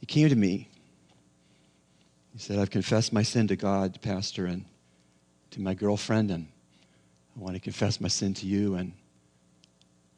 he 0.00 0.06
came 0.06 0.28
to 0.28 0.34
me. 0.34 0.68
He 2.32 2.40
said, 2.40 2.58
I've 2.58 2.70
confessed 2.70 3.12
my 3.12 3.22
sin 3.22 3.46
to 3.46 3.54
God, 3.54 4.02
Pastor, 4.02 4.46
and 4.46 4.64
to 5.52 5.60
my 5.60 5.74
girlfriend, 5.74 6.32
and 6.32 6.48
I 7.36 7.40
want 7.40 7.54
to 7.54 7.60
confess 7.60 8.00
my 8.00 8.08
sin 8.08 8.34
to 8.34 8.46
you, 8.46 8.74
and 8.74 8.92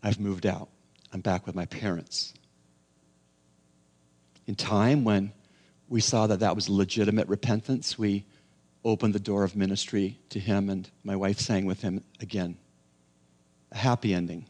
I've 0.02 0.18
moved 0.18 0.46
out. 0.46 0.70
I'm 1.12 1.20
back 1.20 1.44
with 1.44 1.54
my 1.54 1.66
parents. 1.66 2.32
In 4.46 4.54
time, 4.54 5.04
when 5.04 5.32
we 5.90 6.00
saw 6.00 6.28
that 6.28 6.40
that 6.40 6.54
was 6.54 6.68
legitimate 6.68 7.28
repentance, 7.28 7.98
we 7.98 8.24
opened 8.84 9.12
the 9.12 9.20
door 9.20 9.44
of 9.44 9.56
ministry 9.56 10.18
to 10.30 10.38
him, 10.38 10.70
and 10.70 10.88
my 11.04 11.16
wife 11.16 11.38
sang 11.38 11.66
with 11.66 11.82
him 11.82 12.02
again. 12.20 12.56
A 13.72 13.76
happy 13.76 14.14
ending. 14.14 14.46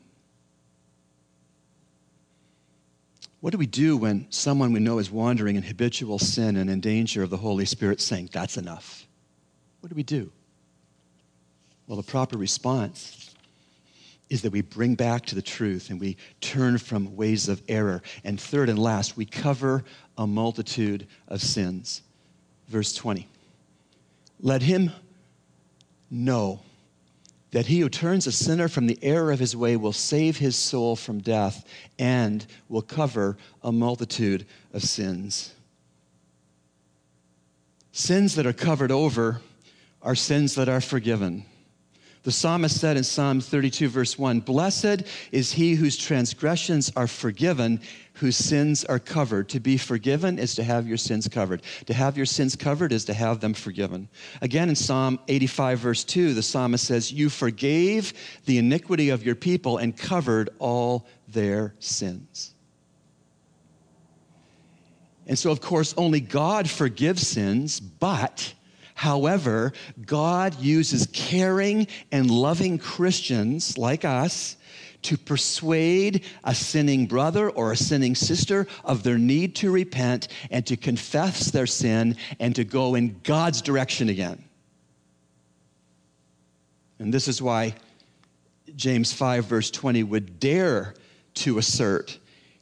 What 3.40 3.52
do 3.52 3.58
we 3.58 3.66
do 3.66 3.96
when 3.96 4.30
someone 4.30 4.74
we 4.74 4.80
know 4.80 4.98
is 4.98 5.10
wandering 5.10 5.56
in 5.56 5.62
habitual 5.62 6.18
sin 6.18 6.56
and 6.56 6.68
in 6.68 6.80
danger 6.80 7.22
of 7.22 7.30
the 7.30 7.38
Holy 7.38 7.64
Spirit 7.64 8.02
saying, 8.02 8.28
That's 8.32 8.58
enough? 8.58 9.06
What 9.80 9.88
do 9.88 9.96
we 9.96 10.02
do? 10.02 10.30
Well, 11.86 11.96
the 11.96 12.02
proper 12.02 12.36
response 12.36 13.34
is 14.28 14.42
that 14.42 14.52
we 14.52 14.60
bring 14.60 14.94
back 14.94 15.26
to 15.26 15.34
the 15.34 15.42
truth 15.42 15.90
and 15.90 15.98
we 15.98 16.16
turn 16.40 16.78
from 16.78 17.16
ways 17.16 17.48
of 17.48 17.62
error. 17.66 18.02
And 18.22 18.40
third 18.40 18.68
and 18.68 18.78
last, 18.78 19.16
we 19.16 19.24
cover 19.24 19.84
a 20.20 20.26
multitude 20.26 21.06
of 21.28 21.40
sins. 21.40 22.02
Verse 22.68 22.92
20. 22.92 23.26
Let 24.38 24.60
him 24.60 24.92
know 26.10 26.60
that 27.52 27.66
he 27.66 27.80
who 27.80 27.88
turns 27.88 28.26
a 28.26 28.32
sinner 28.32 28.68
from 28.68 28.86
the 28.86 28.98
error 29.02 29.32
of 29.32 29.38
his 29.38 29.56
way 29.56 29.76
will 29.76 29.94
save 29.94 30.36
his 30.36 30.56
soul 30.56 30.94
from 30.94 31.20
death 31.20 31.66
and 31.98 32.46
will 32.68 32.82
cover 32.82 33.38
a 33.62 33.72
multitude 33.72 34.46
of 34.74 34.82
sins. 34.82 35.54
Sins 37.90 38.34
that 38.34 38.46
are 38.46 38.52
covered 38.52 38.92
over 38.92 39.40
are 40.02 40.14
sins 40.14 40.54
that 40.54 40.68
are 40.68 40.82
forgiven. 40.82 41.46
The 42.22 42.32
psalmist 42.32 42.78
said 42.78 42.98
in 42.98 43.04
Psalm 43.04 43.40
32, 43.40 43.88
verse 43.88 44.18
1 44.18 44.40
Blessed 44.40 45.04
is 45.32 45.52
he 45.52 45.74
whose 45.74 45.96
transgressions 45.96 46.92
are 46.94 47.06
forgiven, 47.06 47.80
whose 48.14 48.36
sins 48.36 48.84
are 48.84 48.98
covered. 48.98 49.48
To 49.50 49.60
be 49.60 49.78
forgiven 49.78 50.38
is 50.38 50.54
to 50.56 50.62
have 50.62 50.86
your 50.86 50.98
sins 50.98 51.26
covered. 51.28 51.62
To 51.86 51.94
have 51.94 52.18
your 52.18 52.26
sins 52.26 52.56
covered 52.56 52.92
is 52.92 53.06
to 53.06 53.14
have 53.14 53.40
them 53.40 53.54
forgiven. 53.54 54.08
Again, 54.42 54.68
in 54.68 54.76
Psalm 54.76 55.18
85, 55.28 55.78
verse 55.78 56.04
2, 56.04 56.34
the 56.34 56.42
psalmist 56.42 56.86
says, 56.86 57.10
You 57.10 57.30
forgave 57.30 58.12
the 58.44 58.58
iniquity 58.58 59.08
of 59.08 59.24
your 59.24 59.34
people 59.34 59.78
and 59.78 59.96
covered 59.96 60.50
all 60.58 61.06
their 61.26 61.74
sins. 61.78 62.54
And 65.26 65.38
so, 65.38 65.50
of 65.50 65.62
course, 65.62 65.94
only 65.96 66.20
God 66.20 66.68
forgives 66.68 67.26
sins, 67.26 67.80
but 67.80 68.52
However, 69.00 69.72
God 70.04 70.60
uses 70.60 71.08
caring 71.14 71.86
and 72.12 72.30
loving 72.30 72.76
Christians 72.76 73.78
like 73.78 74.04
us 74.04 74.58
to 75.00 75.16
persuade 75.16 76.22
a 76.44 76.54
sinning 76.54 77.06
brother 77.06 77.48
or 77.48 77.72
a 77.72 77.78
sinning 77.78 78.14
sister 78.14 78.66
of 78.84 79.02
their 79.02 79.16
need 79.16 79.56
to 79.56 79.70
repent 79.70 80.28
and 80.50 80.66
to 80.66 80.76
confess 80.76 81.50
their 81.50 81.66
sin 81.66 82.14
and 82.38 82.54
to 82.56 82.62
go 82.62 82.94
in 82.94 83.18
God's 83.24 83.62
direction 83.62 84.10
again. 84.10 84.44
And 86.98 87.14
this 87.14 87.26
is 87.26 87.40
why 87.40 87.76
James 88.76 89.14
5, 89.14 89.46
verse 89.46 89.70
20, 89.70 90.02
would 90.02 90.38
dare 90.38 90.92
to 91.36 91.56
assert 91.56 92.18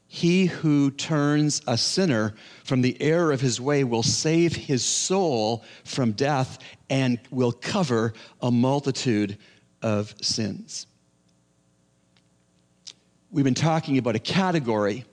he 0.09 0.47
who 0.47 0.91
turns 0.91 1.61
a 1.67 1.77
sinner 1.77 2.35
from 2.65 2.81
the 2.81 3.01
error 3.01 3.31
of 3.31 3.43
his 3.43 3.61
way 3.61 3.85
will 3.85 4.03
save 4.03 4.57
his 4.57 4.83
soul 4.83 5.63
from 5.85 6.13
death 6.13 6.59
and 6.89 7.21
will 7.31 7.53
cover 7.53 8.15
a 8.41 8.51
multitude 8.51 9.37
of 9.83 10.15
sins. 10.23 10.87
We've 13.31 13.45
been 13.45 13.53
talking 13.55 13.99
about 13.99 14.17
a 14.17 14.19
category 14.19 15.05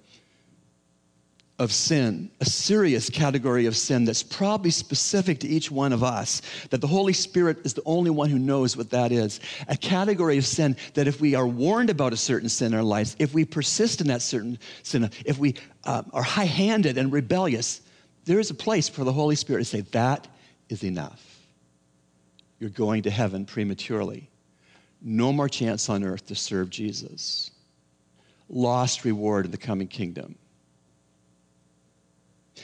of 1.58 1.72
sin, 1.72 2.30
a 2.41 2.46
serious 2.46 3.10
category 3.10 3.65
of 3.65 3.78
sin 3.78 4.04
that's 4.04 4.24
probably 4.24 4.72
specific 4.72 5.39
to 5.39 5.48
each 5.48 5.72
one 5.72 5.94
of 5.94 6.04
us, 6.04 6.41
that 6.70 6.82
the 6.82 6.88
Holy 6.88 7.13
Spirit 7.13 7.65
is 7.65 7.74
the 7.74 7.82
only 7.86 8.10
one 8.10 8.30
who 8.30 8.38
knows 8.38 8.76
what 8.76 8.89
that 8.89 9.13
is. 9.13 9.39
A 9.70 9.78
category 9.78 10.38
of 10.38 10.46
sin 10.46 10.76
that 10.96 11.08
if 11.08 11.22
we 11.22 11.34
are 11.34 11.48
warned 11.48 11.89
about 11.89 12.12
a 12.12 12.18
certain 12.18 12.50
sin 12.50 12.74
in 12.74 12.78
our 12.78 12.84
lives, 12.84 13.15
if 13.20 13.34
we 13.34 13.46
persist 13.46 14.02
in 14.02 14.08
that 14.08 14.22
certain 14.22 14.60
sin, 14.84 15.10
if 15.26 15.38
we 15.38 15.56
uh, 15.86 16.04
are 16.12 16.24
high 16.24 16.44
handed 16.44 16.98
and 16.98 17.13
rebellious, 17.13 17.82
there 18.26 18.39
is 18.39 18.50
a 18.50 18.56
place 18.56 18.89
for 18.89 19.06
the 19.06 19.13
Holy 19.13 19.36
Spirit 19.36 19.60
to 19.60 19.65
say, 19.65 19.82
That 19.91 20.28
is 20.68 20.84
enough. 20.84 21.24
You're 22.60 22.70
going 22.70 23.04
to 23.04 23.10
heaven 23.10 23.46
prematurely. 23.46 24.30
No 25.02 25.32
more 25.32 25.48
chance 25.48 25.88
on 25.88 26.04
earth 26.04 26.26
to 26.28 26.36
serve 26.36 26.70
Jesus. 26.70 27.52
Lost 28.50 29.06
reward 29.06 29.46
in 29.46 29.52
the 29.52 29.58
coming 29.58 29.88
kingdom 29.88 30.36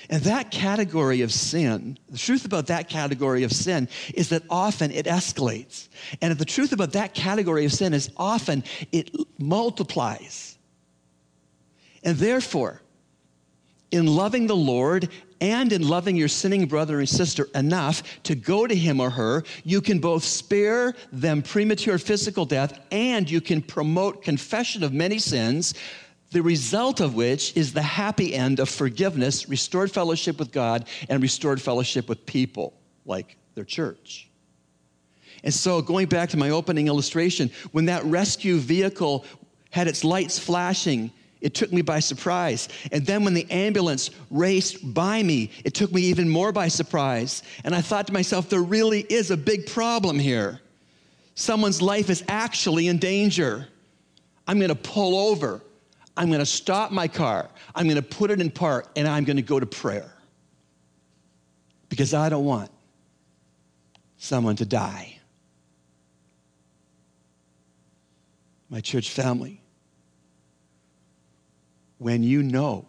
and 0.09 0.23
that 0.23 0.51
category 0.51 1.21
of 1.21 1.31
sin, 1.31 1.97
the 2.09 2.17
truth 2.17 2.45
about 2.45 2.67
that 2.67 2.89
category 2.89 3.43
of 3.43 3.51
sin 3.51 3.87
is 4.13 4.29
that 4.29 4.43
often 4.49 4.91
it 4.91 5.05
escalates. 5.05 5.89
And 6.21 6.37
the 6.37 6.45
truth 6.45 6.71
about 6.71 6.93
that 6.93 7.13
category 7.13 7.65
of 7.65 7.73
sin 7.73 7.93
is 7.93 8.09
often 8.17 8.63
it 8.91 9.11
multiplies. 9.37 10.57
And 12.03 12.17
therefore, 12.17 12.81
in 13.91 14.07
loving 14.07 14.47
the 14.47 14.55
Lord 14.55 15.09
and 15.41 15.73
in 15.73 15.87
loving 15.87 16.15
your 16.15 16.27
sinning 16.27 16.67
brother 16.67 16.99
and 16.99 17.09
sister 17.09 17.49
enough 17.55 18.03
to 18.23 18.35
go 18.35 18.67
to 18.67 18.75
him 18.75 18.99
or 18.99 19.09
her, 19.09 19.43
you 19.63 19.81
can 19.81 19.99
both 19.99 20.23
spare 20.23 20.93
them 21.11 21.41
premature 21.41 21.97
physical 21.97 22.45
death 22.45 22.79
and 22.91 23.29
you 23.29 23.41
can 23.41 23.61
promote 23.61 24.23
confession 24.23 24.83
of 24.83 24.93
many 24.93 25.19
sins 25.19 25.73
the 26.31 26.41
result 26.41 27.01
of 27.01 27.13
which 27.13 27.55
is 27.55 27.73
the 27.73 27.81
happy 27.81 28.33
end 28.33 28.59
of 28.59 28.69
forgiveness, 28.69 29.49
restored 29.49 29.91
fellowship 29.91 30.39
with 30.39 30.51
God, 30.51 30.87
and 31.09 31.21
restored 31.21 31.61
fellowship 31.61 32.07
with 32.07 32.25
people 32.25 32.73
like 33.05 33.37
their 33.55 33.65
church. 33.65 34.29
And 35.43 35.53
so, 35.53 35.81
going 35.81 36.07
back 36.07 36.29
to 36.29 36.37
my 36.37 36.51
opening 36.51 36.87
illustration, 36.87 37.51
when 37.71 37.85
that 37.85 38.03
rescue 38.05 38.57
vehicle 38.57 39.25
had 39.71 39.87
its 39.87 40.03
lights 40.03 40.37
flashing, 40.37 41.11
it 41.41 41.55
took 41.55 41.73
me 41.73 41.81
by 41.81 41.99
surprise. 41.99 42.69
And 42.91 43.05
then 43.05 43.23
when 43.23 43.33
the 43.33 43.49
ambulance 43.49 44.11
raced 44.29 44.93
by 44.93 45.23
me, 45.23 45.49
it 45.65 45.73
took 45.73 45.91
me 45.91 46.03
even 46.03 46.29
more 46.29 46.51
by 46.51 46.67
surprise. 46.67 47.41
And 47.63 47.73
I 47.73 47.81
thought 47.81 48.07
to 48.07 48.13
myself, 48.13 48.49
there 48.49 48.61
really 48.61 49.01
is 49.01 49.31
a 49.31 49.37
big 49.37 49.65
problem 49.65 50.19
here. 50.19 50.61
Someone's 51.33 51.81
life 51.81 52.11
is 52.11 52.23
actually 52.27 52.87
in 52.87 52.99
danger. 52.99 53.67
I'm 54.47 54.59
going 54.59 54.69
to 54.69 54.75
pull 54.75 55.17
over. 55.17 55.61
I'm 56.17 56.27
going 56.27 56.39
to 56.39 56.45
stop 56.45 56.91
my 56.91 57.07
car. 57.07 57.49
I'm 57.73 57.85
going 57.85 57.95
to 57.95 58.01
put 58.01 58.31
it 58.31 58.41
in 58.41 58.51
park 58.51 58.91
and 58.95 59.07
I'm 59.07 59.23
going 59.23 59.37
to 59.37 59.43
go 59.43 59.59
to 59.59 59.65
prayer. 59.65 60.11
Because 61.89 62.13
I 62.13 62.29
don't 62.29 62.45
want 62.45 62.69
someone 64.17 64.55
to 64.57 64.65
die. 64.65 65.17
My 68.69 68.79
church 68.79 69.09
family, 69.09 69.61
when 71.97 72.23
you 72.23 72.41
know 72.41 72.85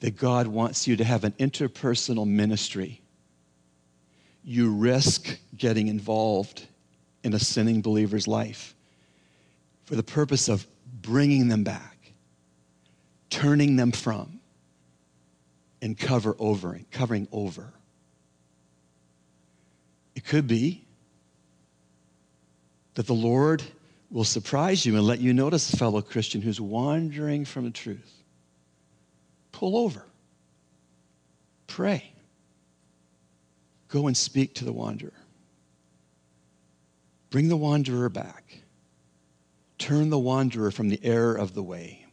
that 0.00 0.16
God 0.16 0.46
wants 0.46 0.86
you 0.86 0.96
to 0.96 1.04
have 1.04 1.24
an 1.24 1.32
interpersonal 1.38 2.26
ministry, 2.26 3.00
you 4.44 4.70
risk 4.72 5.38
getting 5.56 5.88
involved 5.88 6.66
in 7.22 7.34
a 7.34 7.38
sinning 7.38 7.80
believer's 7.80 8.26
life 8.26 8.74
for 9.84 9.94
the 9.94 10.02
purpose 10.02 10.48
of 10.48 10.66
bringing 11.02 11.48
them 11.48 11.64
back, 11.64 12.12
turning 13.28 13.76
them 13.76 13.92
from, 13.92 14.40
and 15.82 15.98
cover 15.98 16.36
over, 16.38 16.80
covering 16.90 17.26
over. 17.32 17.72
It 20.14 20.24
could 20.24 20.46
be 20.46 20.84
that 22.94 23.06
the 23.06 23.14
Lord 23.14 23.62
will 24.10 24.24
surprise 24.24 24.84
you 24.86 24.96
and 24.96 25.06
let 25.06 25.18
you 25.18 25.32
notice 25.32 25.72
a 25.72 25.76
fellow 25.76 26.02
Christian 26.02 26.40
who's 26.40 26.60
wandering 26.60 27.44
from 27.44 27.64
the 27.64 27.70
truth. 27.70 28.22
Pull 29.50 29.76
over. 29.76 30.04
Pray. 31.66 32.12
Go 33.88 34.06
and 34.06 34.16
speak 34.16 34.54
to 34.56 34.64
the 34.64 34.72
wanderer. 34.72 35.12
Bring 37.30 37.48
the 37.48 37.56
wanderer 37.56 38.10
back. 38.10 38.61
Turn 39.82 40.10
the 40.10 40.18
wanderer 40.18 40.70
from 40.70 40.88
the 40.88 41.00
error 41.02 41.34
of 41.34 41.54
the 41.54 41.62
way. 41.62 42.06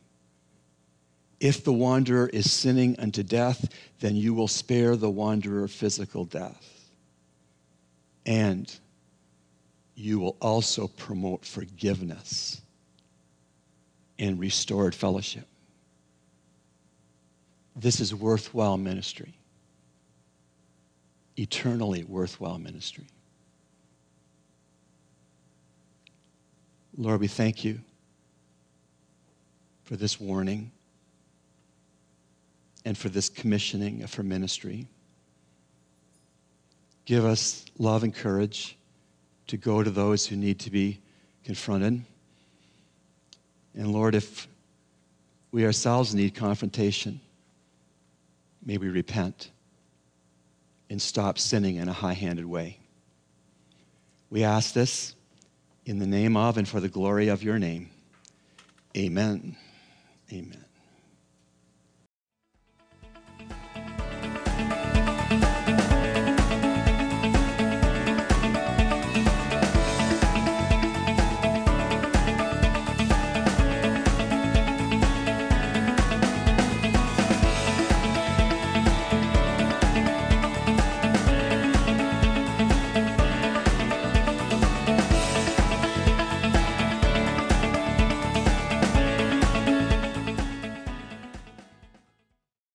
If 1.40 1.64
the 1.64 1.72
wanderer 1.72 2.28
is 2.28 2.52
sinning 2.52 3.00
unto 3.00 3.22
death, 3.22 3.70
then 4.00 4.16
you 4.16 4.34
will 4.34 4.48
spare 4.48 4.96
the 4.96 5.10
wanderer 5.10 5.68
physical 5.68 6.26
death. 6.26 6.90
And 8.26 8.76
you 9.94 10.20
will 10.20 10.36
also 10.42 10.88
promote 10.88 11.46
forgiveness 11.46 12.60
and 14.18 14.40
restored 14.40 14.96
fellowship. 14.96 15.48
This 17.76 18.00
is 18.00 18.16
worthwhile 18.16 18.78
ministry, 18.78 19.36
eternally 21.38 22.04
worthwhile 22.04 22.58
ministry. 22.58 23.06
Lord, 27.02 27.22
we 27.22 27.30
thank 27.30 27.64
you 27.64 27.80
for 29.84 29.96
this 29.96 30.20
warning 30.20 30.70
and 32.84 32.98
for 32.98 33.08
this 33.08 33.30
commissioning 33.30 34.04
of 34.04 34.14
her 34.16 34.24
ministry. 34.24 34.86
Give 37.06 37.24
us 37.24 37.64
love 37.78 38.04
and 38.04 38.14
courage 38.14 38.78
to 39.48 39.56
go 39.56 39.82
to 39.82 39.90
those 39.90 40.26
who 40.26 40.36
need 40.36 40.60
to 40.60 40.70
be 40.70 41.00
confronted. 41.46 42.04
And 43.76 43.94
Lord, 43.94 44.14
if 44.14 44.50
we 45.54 45.66
ourselves 45.66 46.14
need 46.14 46.36
confrontation, 46.36 47.22
may 48.66 48.78
we 48.78 48.90
repent 48.90 49.52
and 50.90 51.02
stop 51.02 51.40
sinning 51.40 51.78
in 51.78 51.88
a 51.88 51.94
high 51.94 52.14
handed 52.14 52.46
way. 52.46 52.78
We 54.30 54.44
ask 54.44 54.74
this 54.74 55.16
in 55.90 55.98
the 55.98 56.06
name 56.06 56.38
of 56.38 56.56
and 56.56 56.68
for 56.68 56.80
the 56.80 56.88
glory 56.88 57.30
of 57.30 57.42
your 57.42 57.58
name. 57.58 57.90
Amen. 58.96 59.56
Amen. 60.32 60.69